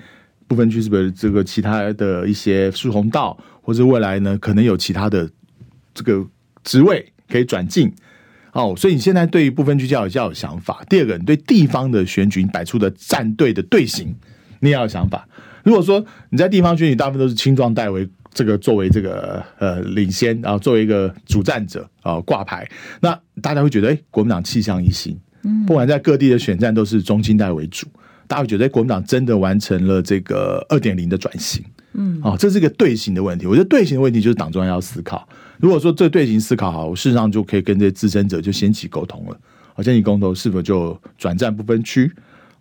[0.47, 5.27] 部分区是不是这个其他的一些疏洪道，或者未来呢可能有其他的
[5.95, 6.23] 这个
[6.63, 7.91] 职位可以转进
[8.51, 8.75] 哦。
[8.77, 10.83] 所以你现在对于部分区就要有要有想法。
[10.87, 14.15] 第二个，你对地方的选举你摆出的战队的队形，
[14.59, 15.27] 你也要有想法。
[15.63, 18.07] 如果说你在地方选举大部分都是青壮代为。
[18.35, 22.69] 这个作为这个呃领先，然后作为一个主战者啊挂牌，
[22.99, 25.17] 那大家会觉得哎，国民党气象一新，
[25.65, 27.87] 不管在各地的选战都是中青代为主，
[28.27, 33.47] 大家会觉得国民党真的完成了这个二点零的转型，嗯，哦，这是一个队形的问题。
[33.47, 35.27] 我觉得队形的问题就是党中央要思考。
[35.57, 39.39] 如果说这队形思考好，我事实上就可以跟这些资深者就先起沟通了，
[39.73, 42.11] 好，像你沟通是否就转战不分区？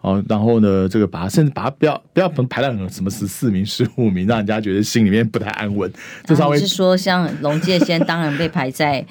[0.05, 5.91] 哦，然后呢，这个把他甚至把他不要不要排到什么十四名、十五名，让人家觉得心里面不太安稳。
[6.27, 9.03] 至少是说，像龙介先当然被排在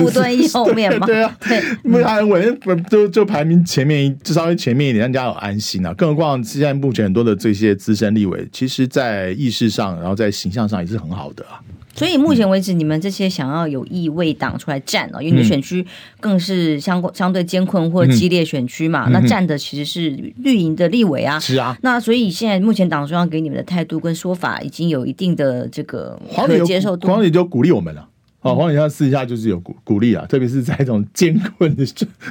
[0.00, 1.06] 吴敦义后面嘛？
[1.06, 5.94] 对啊， 对，不太安稳，不就就排名前面，就稍微前面一点，让人家有安心啊。
[5.94, 11.60] 更何况现在目前很多的这些资深立委，其实在意识上，然后在形象上也是很好的啊。
[11.94, 15.86] 所以目前为止，你们这些想要有意为党出来站哦，因为你的选区
[16.20, 21.38] 更是相相对艰困或激烈选区嘛，那站的其实是绿营的立委啊。
[21.38, 27.08] 是啊，那所以现在目前党中央给你们的态度跟说法，已经有一定的这个可接受度。
[27.08, 28.08] 黄礼就鼓励我们了，
[28.44, 31.84] 哦，黄礼他私底下就是有鼓鼓励啊，特别是在这种艰困的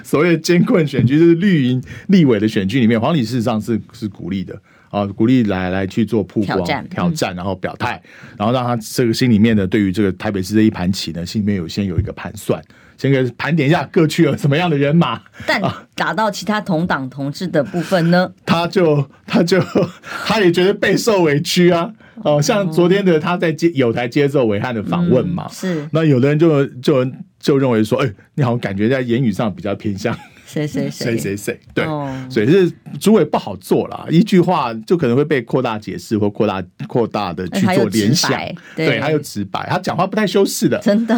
[0.04, 4.58] 所谓的艰困选区，就是绿营立委的选区里面，黄礼事实上是是鼓励的。
[4.89, 7.99] 啊，鼓励来来去做曝光、挑战，挑战，然后表态，
[8.38, 12.62] 然后让他这个心里面的对于这个台北市这一盘棋呢，心里面有先有一个盘算，
[12.97, 15.21] 先给盘点一下各区有什么样的人马。
[15.45, 15.62] 但
[15.95, 19.60] 打到其他同党同志的部分呢， 他就他就
[20.25, 21.91] 他也觉得备受委屈啊。
[22.23, 27.06] 哦，像昨天的他在接有台接受维汉的访问嘛，嗯、是那有的人就就
[27.39, 30.15] 就认为说，哎，你好像感觉在言语上比较偏向。
[30.53, 31.05] 谁谁谁。
[31.05, 31.85] 谁谁谁对，
[32.29, 38.31] 所以是主委不好做啦，一句话就可能会被扩大解释或扩大扩大的去做联想，
[38.75, 41.15] 对，还有直白，他讲话不太修饰的，真的，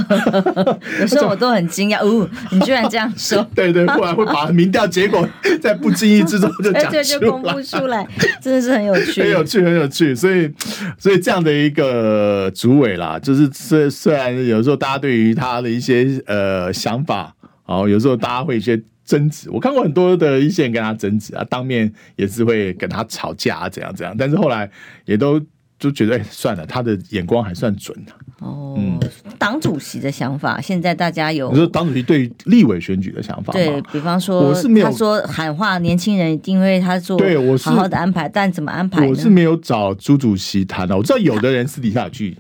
[1.01, 5.27] 有时候我都很惊讶，哦，你居然这样说，对 对，不然会把民调结果
[5.61, 8.07] 在不经意之中就讲出来， 就公布出来，
[8.41, 10.49] 真的是很有趣，很有趣，很有趣，所以
[10.97, 18.81] 所以这样的一个主委啦，就是虽虽然有时候大家对于他的一些呃想法，哦，有时候大家会一些。
[19.05, 24.69] 争执，我看过很多的一些人跟他争执啊，当面也是会跟他吵架啊，怎样怎样，但是后来
[25.05, 25.39] 也都
[25.77, 28.11] 就觉得，哎，算了，他的眼光还算准的。
[28.39, 28.99] 哦，嗯，
[29.37, 39.05] 党主席的想法，现在大家有，你说党主席对立委选举的想法，对，比方说，我是没有他说喊话年轻人，因为他做对我是好好的安排，但怎么安排？
[39.07, 42.37] 我是没有找朱主席谈的，我知道有的人私底下去。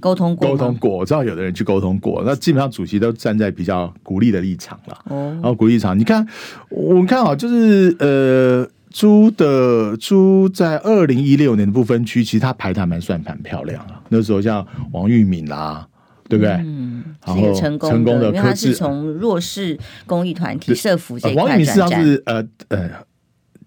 [0.00, 4.98] 沟通过，沟通过，我知道有的人去沟通过，那基本上主席都站在比较鼓励的立场了。
[5.04, 6.26] 哦，然后鼓励立场，你看，
[6.70, 14.00] 我们看啊，就是呃，朱的朱在二零一六年的不分区，其实他排谈蛮算蛮漂亮啊。
[14.08, 15.86] 那时候像王玉敏啦，
[16.28, 16.52] 对不对？
[16.54, 22.90] 嗯，然后成功成功的，因为他是从弱势公益团体社福这一块、呃、王玉敏实际上是呃呃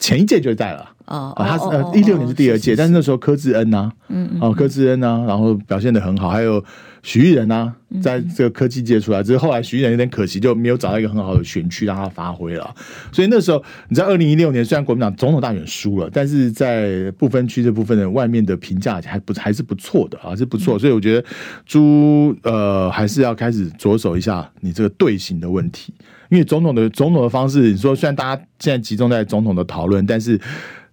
[0.02, 0.90] 前一届就在了。
[1.06, 6.64] 哦，他是呃一六年是第二届，但是那时候柯志恩呐，嗯哦柯志恩呐，然后表现的很好，还有
[7.04, 12.76] 许玉仁啊，在这个科技界出来，只是后来徐艺仁有点可惜，就没有找到一个很好的选区让他发挥了。
[13.12, 20.78] 所以那时候你在二零一六年，虽然国民党总统大选输了，但是在不分区这部分的外面的评价还不还是不错的啊，是不错。
[20.78, 21.28] 所以我觉得
[21.66, 25.94] 朱呃还是要开始着手一下你这个队形的问题，
[26.30, 30.40] 因为总统的总统的方式，你说虽然大家现在集中在总统的讨论，但是。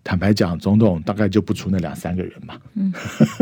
[0.05, 2.91] 坦白讲，总统大概就不出那两三个人嘛，嗯，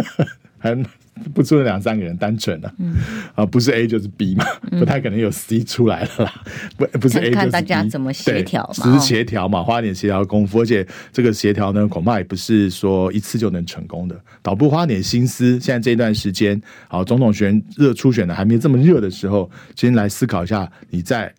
[0.59, 0.75] 还
[1.35, 2.95] 不出那两三个人，单纯的，嗯，
[3.35, 4.45] 啊，不是 A 就是 B 嘛，
[4.79, 6.43] 不太可能有 C 出来了啦，
[6.77, 15.59] 不不是 A 就是 B，看大家怎么协调嘛，只是协调嘛，花点协调功夫，而且这个协调呢，恐怕也不是说一次就能成功的，倒不如花点心思。
[15.59, 21.33] 现在这一段时间，好，总统选热初选的还没这么热的时候，先来思考一下你在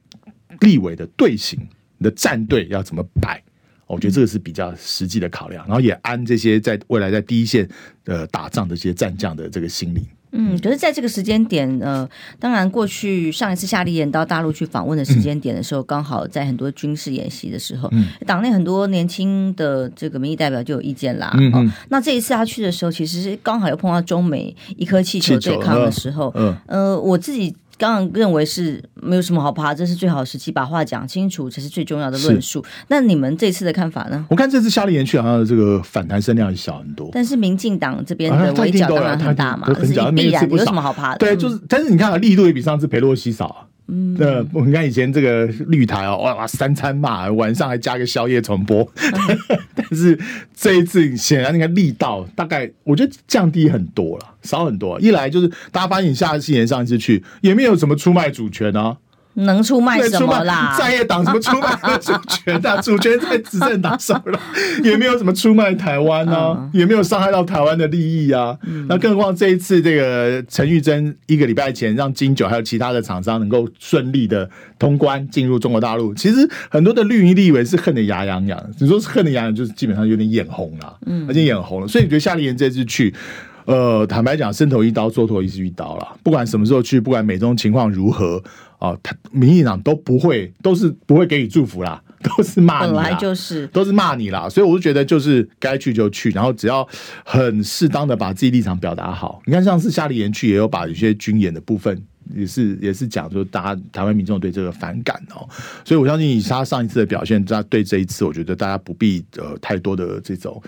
[0.62, 1.60] 立委的队形，
[1.98, 3.42] 你的战队要怎么摆。
[3.88, 7.68] 我觉得这个是比较实际的考量，然后也安这些在未来在第一线
[8.06, 10.06] 呃打仗的这些战将的这个心理。
[10.32, 21.34] 嗯，可是在这个时间点，呃，当然过去上一次夏立言到大陆去访问的时间点的时候，刚好在很多军事演习的时候，嗯，党内很多年轻的这个民意代表就有意见啦。
[21.40, 26.30] 嗯，嗯，那这一次他去的时候，其实是刚好又碰到中美一颗气球对抗的时候。
[26.36, 27.56] 嗯，呃，我自己。
[27.78, 32.64] 刚刚认为是没有什么好怕，这是最好的时机，把话讲清楚才是最重要的论述。
[32.88, 34.26] 那你们这次的看法呢？
[34.30, 37.10] 我看这次夏立言去，好像这个反弹声量小很多。
[37.14, 41.20] 但是民进党这边的围剿当然很大嘛，很必然有什么好怕的？
[41.20, 43.68] 对，就是，但是你看啊，力度也比上次裴洛西少。
[43.90, 48.86] 嗯，那我们看以前这个绿台哦，哇哇三餐骂，晚上还加个宵夜重播。
[49.90, 50.20] 就、是
[50.56, 55.00] 这一次显然那个力道大概我觉得降低很多了，少很多。
[55.00, 58.98] 一来就是大家发现你夏立言上一次去也没有什么出卖主权啊。
[59.38, 60.76] 能出卖什么啦？
[60.78, 62.82] 在野党什么出卖主权的？
[62.82, 64.40] 主权 在执政党手了，
[64.84, 68.58] 也没有什么出卖台湾啊，也没有伤害到台湾的利益啊。
[68.88, 78.60] 那更何况这一次，这个陈玉珍一个礼拜前让金九还有其他的厂商能够顺利的通关进入中国大陆，其实很多的绿营立委是恨得牙痒痒。
[78.80, 81.88] 你说是恨得牙痒，就是基本上有点眼红了，嗯，而且眼红了。
[81.88, 83.14] 所以你觉得夏立言这次去？
[83.66, 86.08] 呃，坦白讲，伸头一刀，缩头一刀了。
[86.24, 88.42] 不管什么时候去，不管美中情况如何
[88.78, 94.48] 啊，他、呃、民进党都不会，都是不会给予祝福啦， 都是骂你啦，本来就是，都是骂你啦。
[94.48, 96.88] 所以我就觉得，就是该去就去，然后只要
[97.24, 99.42] 很适当的把自己立场表达好。
[99.46, 102.02] 你看，上次夏立言去，也有把有些军演的部分。
[102.36, 105.48] 也是也是讲说，大家台湾民众对这个反感哦，
[105.86, 110.62] 所以我相信以他上一次的表现，他对这一次，我觉得大家不必呃太多的这种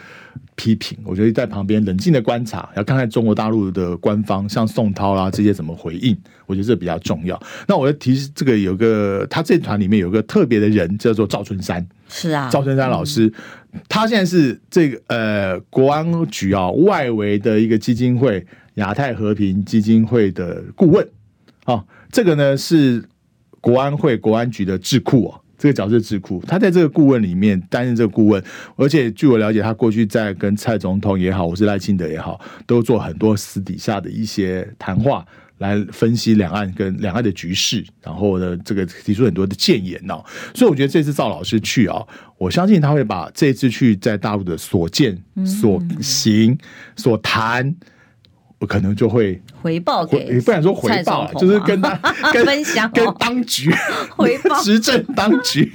[0.56, 0.98] 批评。
[1.04, 7.42] 我觉得在旁边冷静的观察，要看看中国大陆的官方，像宋涛啦这些怎么回应，我觉得这比较重要。
[7.68, 13.32] 那我要提示这个有个他这团里面有个特别的人，叫做赵春山，是啊，赵春山老师，
[13.74, 18.46] 嗯、他现在是这个呃国安局啊外围的一个基金会
[18.76, 21.08] 亚太和平基金会的顾问。
[21.70, 23.04] 哦，这个呢是
[23.62, 28.44] 国安会国安局的智库哦，这个角色智库，他在这个顾问里面担任这个顾问，
[28.76, 35.24] 而且据我了解，他过去在跟蔡总统也好，我是赖清德也好，都做很多私底下的一些谈话，
[35.60, 40.26] 来分析两岸跟两岸的局势，然后呢，这个提出很多的建言哦。
[40.56, 42.02] 所以我觉得这次赵老师去啊，
[42.40, 46.58] 我相信他会把这次去在大陆的所见、所行、
[46.96, 47.76] 所谈。
[48.60, 51.96] 我可能就会回报给，不敢说回报，就是跟他
[52.34, 53.74] 跟分享跟当局
[54.16, 55.72] 回报 执政当局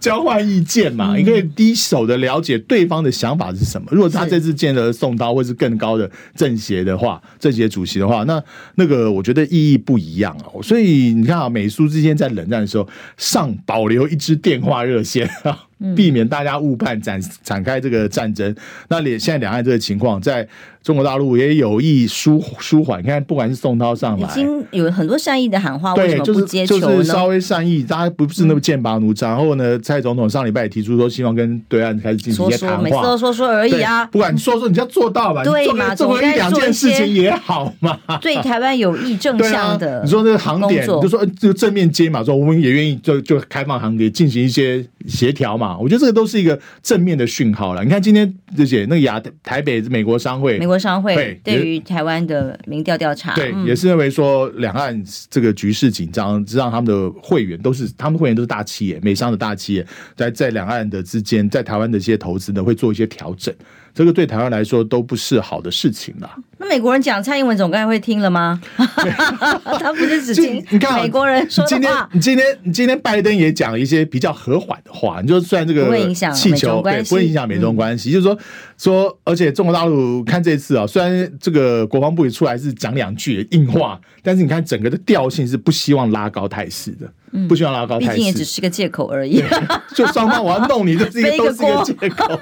[0.00, 3.88] 交换意见嘛，你可以第一手的了解对方的想法是什么。
[3.92, 8.42] 如果他这次见了宋涛或是更高的政协的话，政协主席的话，那
[8.74, 10.62] 那个我觉得意义不一样哦。
[10.62, 15.66] 所以你看啊，美苏之间在冷战的时候，上保留一支电话热线啊。
[15.96, 18.54] 避免大家误判展展开这个战争，
[18.88, 20.46] 那现在两岸这个情况，在
[20.82, 23.02] 中国大陆也有意舒舒缓。
[23.02, 26.80] 你看，不管是宋涛上来，已经有很多善意的喊话，对，为什么不接球呢？
[26.80, 29.30] 就是就是稍微善意，大家不是那么剑拔弩张。
[29.30, 34.06] 然后呢，蔡总统上礼拜也提出说，希望跟对岸开始进行一些谈话，每次都说说而已啊。
[34.06, 35.44] 不管你说说，你就要做到吧。
[35.44, 37.98] 对嘛，做一两件事情也好嘛。
[38.20, 45.69] 对台湾有益正向的、 啊，你说那个航点，就说就正面接嘛，说我们也愿意就就开放航点进行一些协调嘛。
[45.78, 47.84] 我觉得这个都是一个正面的讯号了。
[47.84, 63.54] 你看今天这些那个亚台北美国商会，美国商会对于台湾的民调调查，对，也是认为说两岸这个局势紧张，让他们的会员都是他们会员都是大企业，美商的大企业，在在两岸的之间，在台湾的一些投资呢，会做一些调整。
[63.92, 66.36] 这个对台湾来说都不是好的事情啦。
[66.60, 68.60] 那美国人讲蔡英文总该会听了吗？
[68.76, 72.06] 他不是只听你看美国人说的话。
[72.12, 78.12] 你今天你今天拜登也讲了一些比较和缓的话，你就算这个不会影响气球，对，不会影响美中关系。
[78.12, 78.38] 就是说
[78.76, 87.10] 说，而且中国大陆看这次啊，虽然这个国防部也出来是讲两句硬话，但是你看整个的调性是不希望拉高态势的。
[87.48, 89.40] 不需要拉高态势，毕竟也只是个借口而已。
[89.94, 92.40] 就双方我要弄你，这是一个 都是一个借口。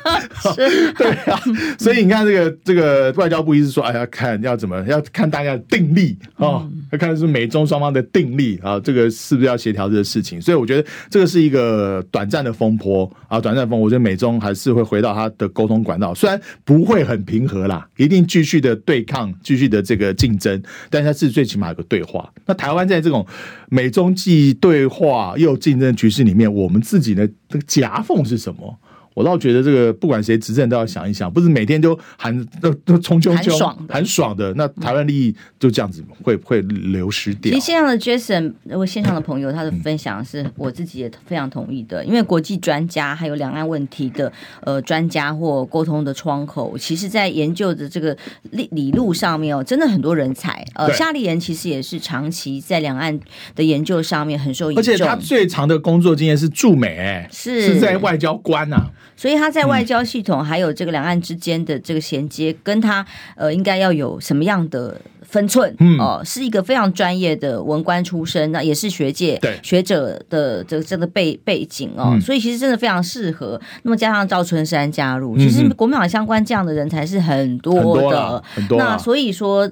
[0.96, 1.38] 对啊。
[1.78, 10.40] 所以你看，这个这个外交部一直说，哎呀，看要怎么要看大家的定力啊，要看是美中双方的定力啊，这个是不是要协调这个事情？
[10.40, 13.80] 所以我觉得这个是一个短暂的风波啊，短暂风。
[13.80, 22.32] 我觉得美中还是会回到他的沟通管道，虽然不会很平和啦，一定继续的对抗，继续的这个竞争，但是它是最起码有个对话。
[22.46, 23.26] 那台湾在这种
[23.68, 28.78] 美中既对话又竞争局势里面，我们自己的这个夹缝是什么？
[29.18, 37.52] 我倒觉得这个不管谁执政都要想一想，不是每天都喊都都冲冲冲很爽的，那台湾利益就这样子会会流失掉。
[37.52, 48.16] 其实线上的 Jason，如果线上的朋友他的分享是我自己也非常同意的，因为国际专家还有两岸问题的呃专家或沟通的窗口，其实在研究的这个
[48.52, 50.64] 理理路上面哦，真的很多人才。
[50.74, 53.18] 呃，夏立言其实也是长期在两岸
[53.56, 58.90] 的研究上面很受益，而且他最长的工作经验是驻美，欸，是是在外交官啊。
[59.16, 63.04] 所以他在外交系统，还有这个两岸之间的这个衔接，跟他
[63.36, 65.74] 呃应该要有什么样的分寸？
[65.78, 73.60] 嗯，哦，是一个非常专业的文官出身，那也是学界学者的这个这个背背景哦，所以其实真的非常适合。
[73.82, 78.78] 那么加上赵春山加入，其实国民党相关这样的人才是很多的，很多。
[78.78, 79.70] 那所以说。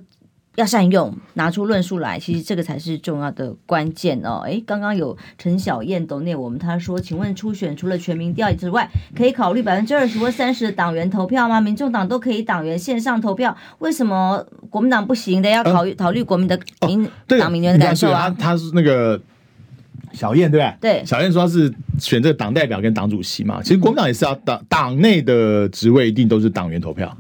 [0.57, 4.41] 要善用，拿出论述来，其实这个才是重要的关键哦。
[4.47, 11.61] 诶，刚刚有陈小燕抖内我们，他说：“请问初选除了全民调之外，可以考虑百分之二十或三十的党员投票吗？
[11.61, 15.51] 民众党都可以党员线上投票，为什么国民党不行的？
[15.51, 17.07] 要考虑、嗯、考虑国民的民
[17.39, 19.21] 党民员的感受啊？”他他是那个
[20.13, 21.01] 小燕对不对？
[21.01, 23.61] 对，小燕说他是选这个党代表跟党主席嘛。
[23.63, 27.15] 其实国民党也是要党党内的职位一定都是党员投票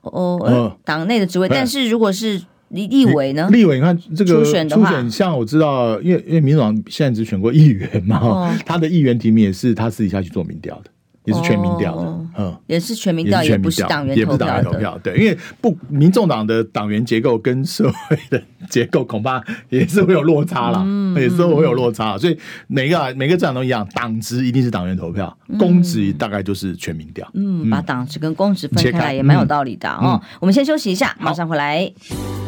[0.00, 2.42] 哦，党内的职位，但是如果是。
[2.72, 3.48] 立立委呢？
[3.50, 10.90] 立委，你看这个初选的话，像我知道，因为因为民主党现在只选过议员嘛，哦、他的议员提名也是他私底下去做民调的。
[11.24, 12.02] 也是全民调的，
[12.38, 30.20] 嗯，也是全民调，也不是党员投票，对，因为不，民众党的党员结构跟社会的结构恐怕也是会有落差了，嗯，也是会有落差，所以每个每个政党都一样，党职一定是党员投票，公职大概就是全民调，嗯，把党职跟公职分开来也蛮有道理的哦。
[30.40, 31.92] 我们先休息一下，马上回来。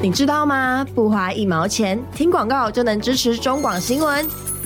[0.03, 0.85] 你知道吗？
[0.95, 4.54] 不花一毛钱，听广告就能支持中广新闻。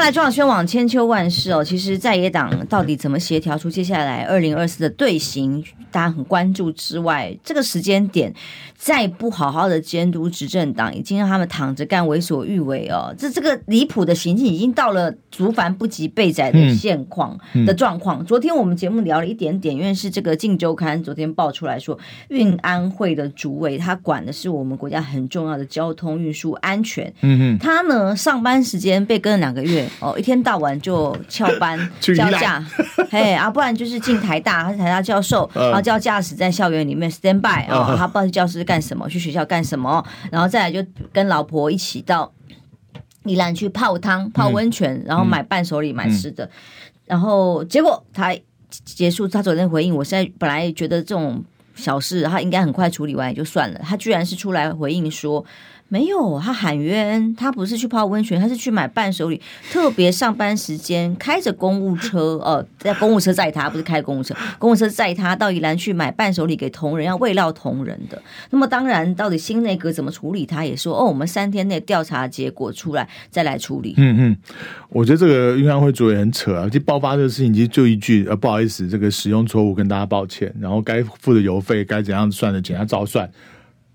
[0.00, 8.32] 来，中广宣网千秋万世哦，其实在野党到底怎么协调出接下来二零二四的队形，大家很关注之外，这个时间点
[8.78, 13.14] 再不好好的监督执政党，已经让他们躺着干为所欲为哦。
[13.18, 18.24] 这这个离谱的行径已经到了竹繁不及备载的现况的状况。
[18.24, 21.98] 昨天我们节目聊了一点点，因为是这个《镜周刊》昨天爆出来说，
[22.28, 27.12] 运安会的主委他管的是我们国家很重要的交通运输安全。
[27.20, 29.89] 嗯哼，他呢上班时间被跟了两个月。
[29.98, 32.64] 哦，一天到晚就翘班 交假，
[33.10, 40.82] 嘿啊，不然就是进台大，他是台大教授，然后叫驾驶在校园里面 stand by 啊，他不知道去教室干什么，去学校干什么，然后再来就
[41.12, 42.32] 跟老婆一起到
[43.24, 46.48] 宜兰去泡汤、泡温泉，然后买伴手礼、买吃的，
[47.06, 48.34] 然后结果他
[48.84, 55.44] 结束，他昨天回应，我现在本来觉得这种小事他应该很快处理完也就算了，他居然是出来回应说。
[55.92, 59.40] 没有，他喊冤，他不是去泡温泉，他是去买伴手礼，
[59.72, 68.22] 特别上班时间开着公务车， 哦，在公务车载他，不是开公务车，公务车载他到宜兰去买伴手礼给同仁，要慰劳同仁的。
[68.50, 73.94] 那么当然，到底新内阁怎么处理，他也说，哦，我们三天内调查结果出来再来处理。
[73.96, 74.36] 嗯嗯，
[74.90, 83.28] 我觉得这个运安会主任很扯啊，就爆发这个事情，其实就一句，呃，不好意思，这个使用错误，跟大家抱歉，然后该付的邮费该怎样算的，检查照算，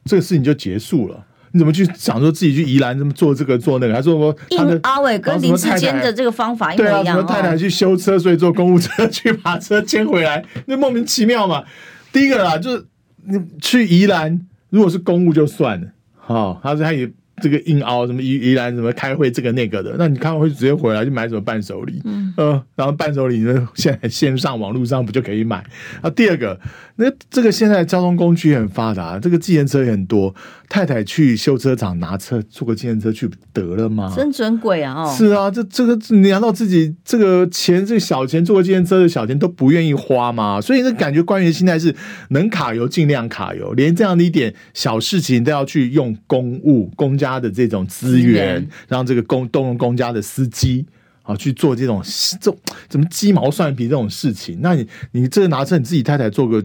[0.04, 1.26] 这个事情就结束了。
[1.56, 3.94] 你怎么去想说自己去宜兰这么做这个做那个？
[3.94, 7.04] 还说我他的阿伟跟林志坚的这个方法一模一样。
[7.04, 11.64] 对啊，什么太太去修车，所以坐公务车去把车牵回来， 那莫名其妙嘛。
[12.12, 12.86] 第一个啦，就是
[13.26, 15.88] 你去宜兰，如果是公务就算了，
[16.18, 17.10] 好，他说他也。
[17.42, 25.64] 这个硬凹什么宜宜兰什么开会这个那个的，那你开完会直接回来就买什么伴手礼，嗯，呃，然后伴手礼呢，现在线上网络上不就可以买？
[26.02, 26.60] 啊，第二个，
[26.96, 30.34] 那这个现在交通工具很发达，这个计程车也很多，
[30.70, 34.14] 太太去修车厂拿车，坐个计程车去得了吗？
[34.16, 35.04] 真准鬼啊！
[35.04, 40.62] 哦，是啊，这这个你难道自己这个钱这个小钱坐个计程车的小钱都不愿意花吗？
[40.62, 41.94] 所以那感觉官员现在是
[42.30, 50.86] 能卡油尽量卡油，连这样的一点小事情都要去用公务公家的这种资源，让这个公动用公家的司机
[51.24, 52.02] 啊去做这种
[52.40, 56.64] 这种怎么鸡毛蒜皮这种事情，那你你这个拿着你自己太太做个。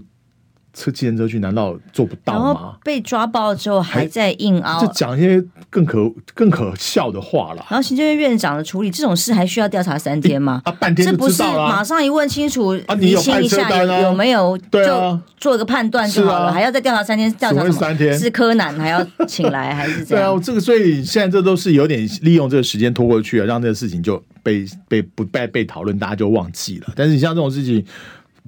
[0.73, 2.77] 车计程车去难道做不到吗？
[2.85, 7.66] 被抓包之后还在硬凹，就讲一些更可更可笑的话了。
[7.68, 10.62] 然后行政院院长的处理这种事还需要调查三天吗？
[10.64, 11.68] 啊，半天就知道了。
[11.68, 14.01] 马上一问清楚，啊，你有派车单啊？
[14.01, 14.57] 有没有？
[14.71, 14.87] 对
[15.39, 17.33] 做个判断就好了，还要再调查三天？
[17.35, 17.73] 调查什么？
[17.73, 20.31] 三天是柯南还要请来还是这样？
[20.37, 26.93] 对啊，这个所以现在这都是有点利用这个时间拖过去了，让这个事情就被被不被被讨论，大家就忘记了。
[26.95, 27.85] 但是你像这种事情。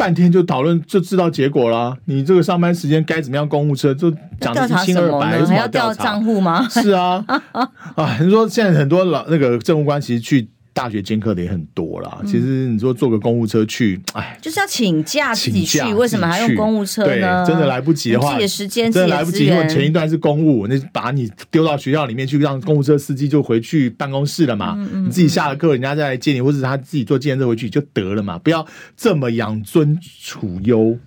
[0.03, 1.97] 半天就讨论就知道结果了。
[2.07, 3.49] 你这个上班时间该怎么样？
[3.49, 6.67] 公务车就讲的一清二白，还要调账户吗？
[6.69, 7.25] 是啊，
[7.95, 10.49] 啊，你说现在很多老那个政务官其实去。
[10.73, 12.21] 大学兼课的也很多啦。
[12.25, 17.45] 其实你说坐个公务车去，哎，就是要请假自己去，为什么还用公务车呢？
[17.47, 19.47] 真的来不及的话，自己的时间真的来不及。
[19.47, 24.77] 因为前一段是公务，那把你丢到学校里面去，让公务车司机就回去办公室了嘛。
[24.93, 28.39] 你自己下了课，人家再来接你，或者他自己坐计程车回去就得了嘛。
[28.39, 28.67] 不要
[28.97, 30.99] 这么养尊处优。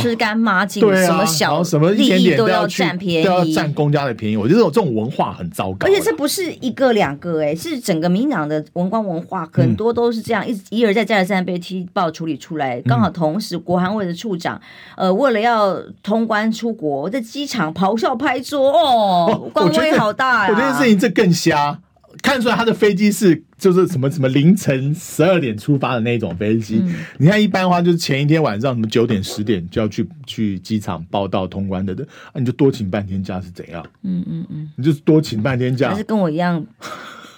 [0.00, 4.36] 吃干抹净，对啊，什么小什么一点点都要占便宜，都要占公家的便宜。
[4.36, 5.86] 我觉得这种这种文化很糟糕。
[5.86, 12.80] 而且这不是一个两个，哎，是整个民党的文官文化，很多都是这样，一一而再再而三被踢爆处理出来。
[12.82, 14.60] 刚好同时，国航委的处长，
[14.96, 20.50] 呃，为了要通关出国，在机场咆哮拍桌，哦， 官威好大呀！
[20.50, 21.78] 我觉得这件事情这更瞎。
[22.22, 33.84] 看出来他的飞机是就是什么什么凌晨十二点出发的那种飞机，嗯、你看一般的话就是前一天晚上什么九点十点就要去去机场报到通关的的，啊你就多请半天假是怎样？
[34.02, 36.64] 嗯嗯嗯，你就多请半天假，还是跟我一样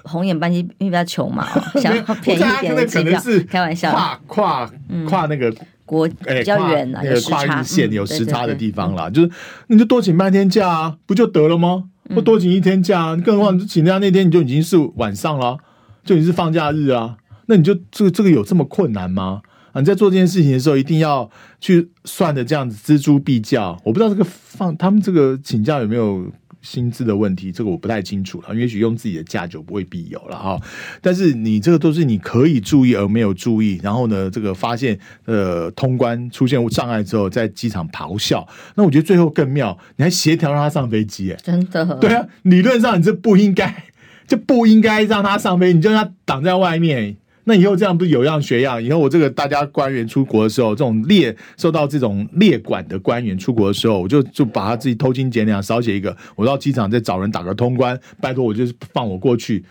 [0.05, 1.49] 红眼班机因为比较穷嘛，
[1.81, 4.71] 想要便宜一点的机票，开玩笑，跨跨
[5.09, 5.51] 跨那个
[5.87, 9.31] 国比较远啊，有跨日线有时差的地方啦，就是
[9.69, 11.85] 你就多请半天假啊，不就得了吗？
[12.11, 15.59] 不多请一天假，更何况请假那天你就已经是晚上了，
[16.05, 17.17] 就已经是放假日啊。
[17.47, 19.43] 那你就这个这个有这么困难吗？
[19.73, 21.31] 啊，你在做这件事情的时候，一定要
[21.61, 23.81] 去算的这样子锱铢必较。
[23.85, 26.31] 我不知道这个放他们这个请假有没有。
[26.65, 28.55] 薪资的问题，这个我不太清楚了。
[28.55, 30.59] 也许用自己的假就不会必有了哈。
[31.03, 38.49] 但是你这个都是你可以注意而没有注意，然后呢，这个发现呃通关出现障碍之后，在机场咆哮。
[38.77, 41.85] 那我觉得最后更妙，你还协调让他上飞机，哎，真的。
[41.97, 43.85] 对啊，理论上你这不应该，
[44.27, 47.17] 就不应该让他上飞机，你就让他挡在外面。
[47.45, 48.83] 那以后这样不是有样学样？
[48.83, 56.17] 以后我这个大家官员出国的时候，这种列受到这种列管的官员出国的时候，我就就把他自己偷斤减两，少写一个。
[56.35, 59.65] 我到机场再找人打个通关，拜托我就是放我过去，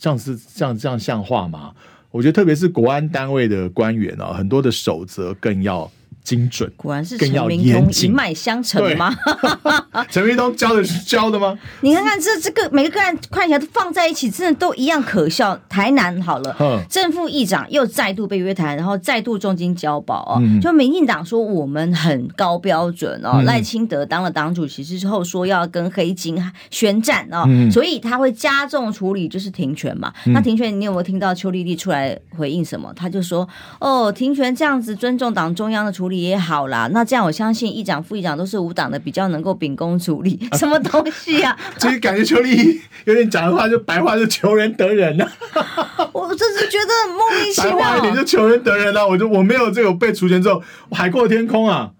[0.00, 1.72] 这样是这样这样像话吗？
[2.10, 5.90] 我觉得特别是国安单位的官员啊，很多的守则更要。
[6.24, 9.12] 精准，果然是陈明通一脉相承吗？
[10.08, 11.58] 陈明通教的是教的吗？
[11.80, 15.58] 你看看这这个每个个案看起来都放在一起，真的都一样可笑。
[15.68, 20.38] 台南好了，正副议长又再度被约谈，然后再度重金交保哦。
[20.40, 30.12] 嗯、就民进党说我们很高标准哦，赖、嗯、清德当了党主席之后说要跟黑金宣战哦，嗯、所以他会加重处理，就是停权嘛。
[30.26, 32.92] 嗯、那停权，你有没有听到邱丽丽出来回应什么？
[32.94, 33.48] 他就说
[33.80, 36.11] 哦，停权这样子尊重党中央的处理。
[36.20, 40.38] 也好啦，那这样我相信议长、副议长都是无党的，比较能够秉公处理。
[40.58, 41.56] 什么东西啊？
[41.78, 45.32] 所以感觉邱丽有点讲的话，就白话就求人得人了。
[46.12, 47.78] 我真是觉得很莫名其妙。
[47.78, 49.06] 白话一点就求人得人了。
[49.06, 51.90] 我就我没有这个被除权之后，海阔天空啊。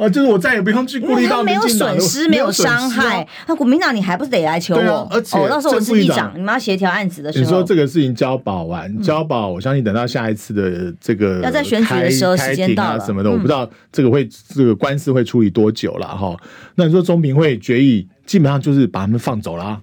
[0.00, 3.26] 啊，就是我再也不用去顾虑到没有损失，没有伤害。
[3.46, 5.06] 那国民党你还不是得来求我？
[5.10, 16.34] 而且到时候我是议长，你们要协调案子的时候，你说这个事情交保完，交保，我相信等到下一次的这个要在选举的时候时间到了什么的，我不知道这个会这个官司会处理多久了哈。
[16.76, 19.78] 那你说中评会决议，基本上就是把他们放走了。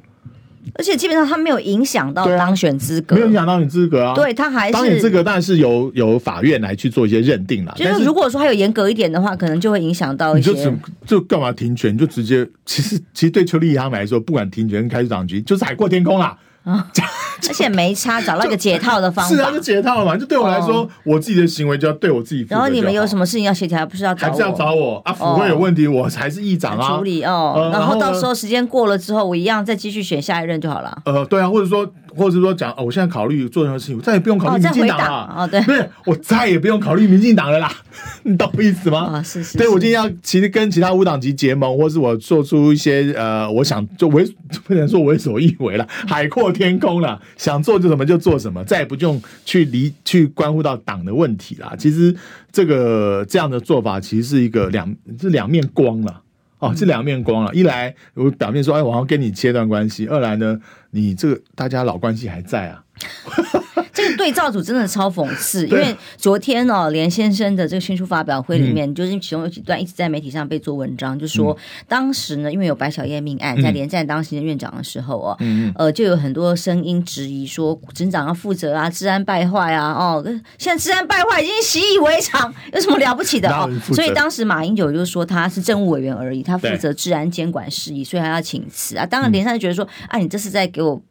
[0.76, 4.14] 而且基本上他没有影响到当选资格，没有影响到你资格啊。
[4.14, 7.74] 对他还是当选资格，当然是由由法院来去做一些认定了。
[7.76, 10.52] 就是如果说还有严格一点的话，可能就会影响到一些。
[10.52, 10.74] 你就
[11.06, 11.98] 就干嘛停权？
[11.98, 16.38] 就直接其实其实对邱力他们来说，不管停权跟开除党局，就是海阔天空啦。
[16.72, 16.86] 啊，
[17.48, 19.34] 而且没差，找到一个解套的方法。
[19.34, 20.18] 是啊，就解套了嘛。
[20.18, 22.56] 就对我来说，哦、我自己的行为就要对我自己负责。
[22.56, 24.32] 然后你们有什么事情要协调，不是要找我？
[24.32, 25.14] 还是要找我啊？
[25.14, 26.98] 府会有问题，哦、我还是议长啊。
[26.98, 27.70] 处理哦、呃。
[27.72, 31.02] 然后到时候时间过了之后，我一样再继续选下一任就好了。
[31.06, 31.88] 呃，对啊，或者说。
[32.18, 35.36] 或者是说讲，哦，我现在考虑做任何事情，我再也不用考虑民进党了。
[35.38, 37.72] 哦，对，不是，我再也不用考虑民进党了啦。
[38.24, 39.00] 你懂我意思吗？
[39.06, 39.58] 啊，是是。
[39.58, 44.26] 对，我今天要其实跟其他无党籍结盟，或是我做出一些呃，我想就为
[44.66, 51.74] 不能说为所欲为了， 海阔天空了，想做就什么就做什么，再也不用去离去关乎到党的问题啦。
[51.78, 52.16] 其实
[52.52, 56.22] 这个这样的做法，其实是一个两是两面光了。
[56.60, 57.54] 哦，这两面光了。
[57.54, 60.60] 一来我表面说，哎，我要跟你切断关系；二来呢，
[60.92, 62.84] 你这个大家老关系还在啊。
[63.98, 80.24] 这个对照组真的超讽刺，因为昨天哦，连先生的这个新书发表会里面，嗯、就是其中有几段一直在媒体上被做文章，就说、嗯、当时呢，因为有白小燕命案，在连战当行政院长的时候哦，嗯、呃，就有很多声音质疑说，省长要负责啊，治安败坏啊，哦，
[80.60, 83.50] 现在治安败坏已经习以为常，有什么了不起的？
[83.50, 83.68] 哦？
[83.94, 89.06] 所以当时马英九就说他是政务委员而已，他负责治安监管事宜，所以他要请辞啊。
[89.06, 91.02] 当然连战就觉得说，啊，你这是在给我。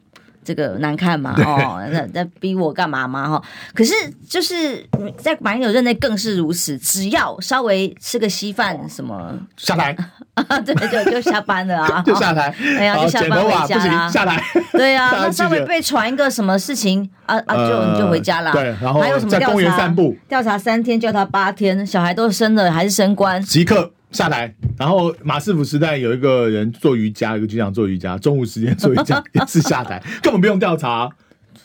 [0.47, 1.35] 这个难看嘛？
[1.45, 3.29] 哦，那那逼我干嘛嘛？
[3.29, 3.43] 哈，
[3.75, 3.93] 可是
[4.29, 4.87] 就是
[5.19, 9.97] 在马英九任内更是如此，只要稍微吃个稀饭，什么下台
[10.35, 10.45] 啊？
[10.63, 14.41] 对对，就下班了啊， 就下台，哎呀，就下班回家啦，下台，
[14.73, 18.53] 对啊，那稍微被传一个什么事情啊啊，就你就回家了。
[18.53, 19.47] 对，然后还有什么调查？
[19.47, 23.43] 在公园散步，调查三天，叫他八天，小孩都生了，还是升官？
[23.43, 23.91] 即刻。
[24.13, 31.11] 下台，然后马师傅时代有一个人做瑜伽，一个局长做瑜伽，中午时间做瑜伽也是下台， 根本不用调查，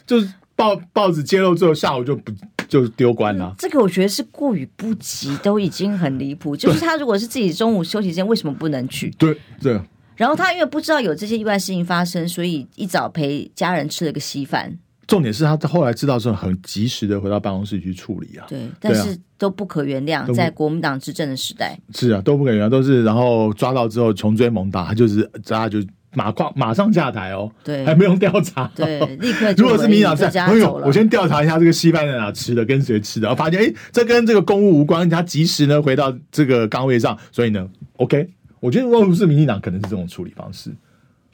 [0.06, 2.32] 就是报报纸揭露之后，下午就不
[2.68, 3.54] 就丢官了。
[3.58, 6.56] 这个我觉得是过于不及，都已经很离谱。
[6.58, 9.10] 就是他如果是自己中午休息时间，为什么不能去？
[9.18, 9.80] 对对。
[10.18, 14.78] 然后他因为不知道有这些意外事情发生，所以一早陪家人吃了个稀饭。
[15.08, 18.46] 重点是他后来知道之后，很及时的回到办公室去处理啊。
[18.48, 21.76] 对，但是都不可原谅，在国民党执政的时代。
[21.96, 25.80] 是啊，都不可原谅，都是然后抓到之后穷追猛打，他就是他就
[26.14, 27.52] 马上马上下台哦。
[27.64, 28.72] 对， 还没用调查。
[28.76, 29.52] 对，立刻。
[29.58, 37.68] 如果是民进党在，哎呦，我先调查一下这个稀饭在哪吃的，跟谁吃的，然后发现哎，这跟这个公务无关，他及时呢回到这个岗位上，所以呢
[37.98, 38.30] ，OK，
[38.60, 40.70] 我觉得如果是民进党，可能是这种处理方式。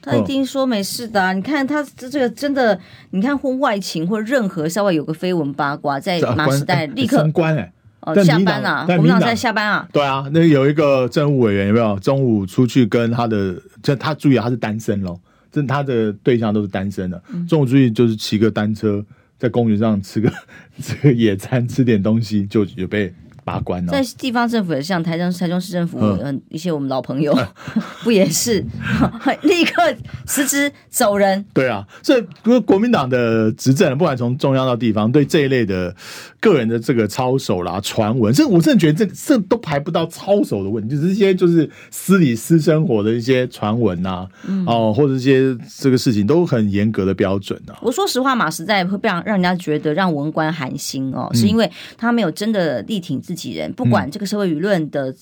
[0.00, 1.32] 他一定说没事的啊！
[1.32, 2.78] 你看他这这个真的，
[3.10, 7.72] 你看婚外情或任何稍微有个绯闻八卦，在马时代立刻升官哎，
[8.12, 9.88] 哦下班啊，国民党在下班啊。
[9.92, 15.18] 对啊，那有一个政务委员有没有中午出去跟他的，就他注意他是单身喽，
[15.50, 17.22] 这他的对象都是单身的。
[17.48, 19.04] 中午出去就是骑个单车，
[19.38, 20.32] 在公园上吃个
[20.82, 23.12] 这个野餐，吃点东西就有被。
[23.48, 27.34] 把关了，在地方政府也像台中台中市政府，嗯，一些我们老朋友
[28.04, 28.62] 不也是
[29.40, 29.82] 立刻
[30.26, 31.42] 辞职走人？
[31.54, 35.96] 对啊，这不是国民党的执政，不管从中央到地方，对这一类的
[36.40, 44.28] 个人的这个操守啦、传闻，这我真的觉得这这都排不到操守的问题，就是一些就是私底私生活的一些传闻呐，
[44.66, 47.78] 哦，或者一些这个事情都很严格的标准啊。
[47.80, 53.37] 我说实话，嘛，实在会让让人家觉得让文官寒心哦，是因为他没有真的力挺自己。
[53.46, 55.14] 人不管这个社会舆论的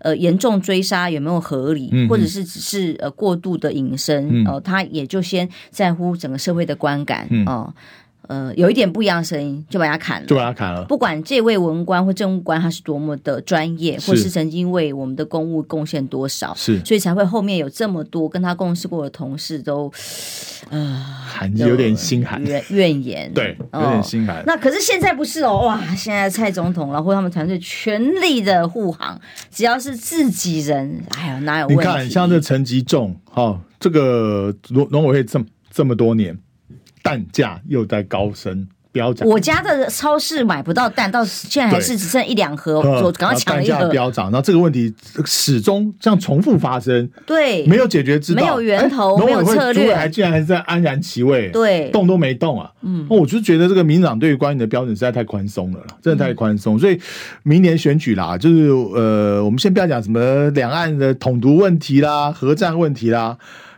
[0.00, 4.46] 呃严重追杀有没有合理，嗯、或者是只是呃过度的隐身哦、嗯。
[4.46, 7.26] 呃，他也就先在乎整个社会的观感哦。
[7.28, 7.46] 嗯。
[7.46, 7.74] 呃
[8.28, 10.84] 呃，有一点不一样的声音，就把他砍了，就把他砍了。
[10.84, 19.92] 不管这位文官或政务官他是多么的专业，或是曾经为我们的公务贡献多少，是，所以才会后面有这么多跟他共事过的同事都，
[20.70, 24.42] 呃，寒有点心寒，怨怨言，对，有点心寒、哦。
[24.46, 29.20] 那可是现在不是哦，哇，现在蔡总统然后他们团队全力的护航，
[29.50, 31.82] 只要是自己人，哎呀，哪有问题？
[31.82, 36.36] 你看，像这陈吉仲，哈、哦，这个农农委会这么这么多年。
[37.06, 39.28] 蛋价又在高升，飙涨。
[39.28, 43.88] 我家的超市买不到蛋，到现在还是只剩一两盒，我赶快抢一盒。
[43.90, 44.92] 飙涨，然后这个问题
[45.24, 52.72] 始终这样重复发生，对，没有解决之道，没有源头，没有策略，还竟然还在安然其位，对，动都没动啊。
[52.82, 56.76] 嗯，那我就觉得这个民进党对于官员的标准实在太宽松了，真的太宽松。
[56.78, 57.00] 所以
[57.44, 63.36] 明年选举啦，就是呃，我们先不要讲什么两岸的统独问题啦、核战问题啦。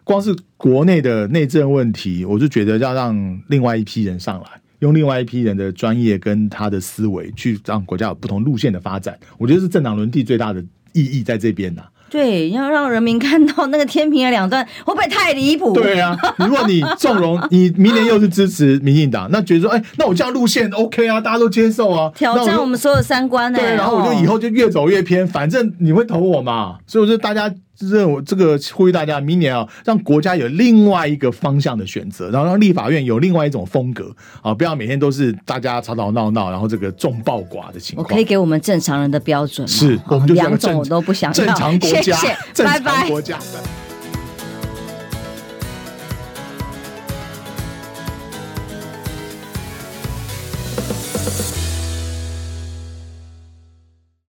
[0.09, 4.49] 光是国内的内政问题，我就觉得要让另外一批人上来，
[4.79, 9.19] 用另外一批人的专业跟他的思维去让国家有不同路线的发展。
[9.37, 11.83] 我觉得是政党轮替最大的意义在这边呐。
[12.09, 15.75] 对，要让人民看到那个天平的两端会不会太离谱？
[15.75, 23.63] 对啊，如果你纵容，你明年又是支持民进党，那觉得说，哎，那我这样路线 OK 啊，大家都接受啊，挑战我们所有三观呢、欸。
[23.63, 27.55] 对，然后我就以后就越走越偏，反正你会投我嘛，所以我觉得大家。
[27.81, 38.05] 认为这个呼吁大家明年啊，让国家有另外一个方向的选择，然后让立法院有另外一种风格啊，不要每天都是大家吵吵闹闹，然后这个众暴寡的情况。
[38.05, 39.73] 我可以给我们正常人的标准吗？
[39.73, 41.35] 是，我们就两种我都不想要。
[41.35, 43.37] 正常国家，谢谢，正常国家。
[43.39, 43.88] 拜拜。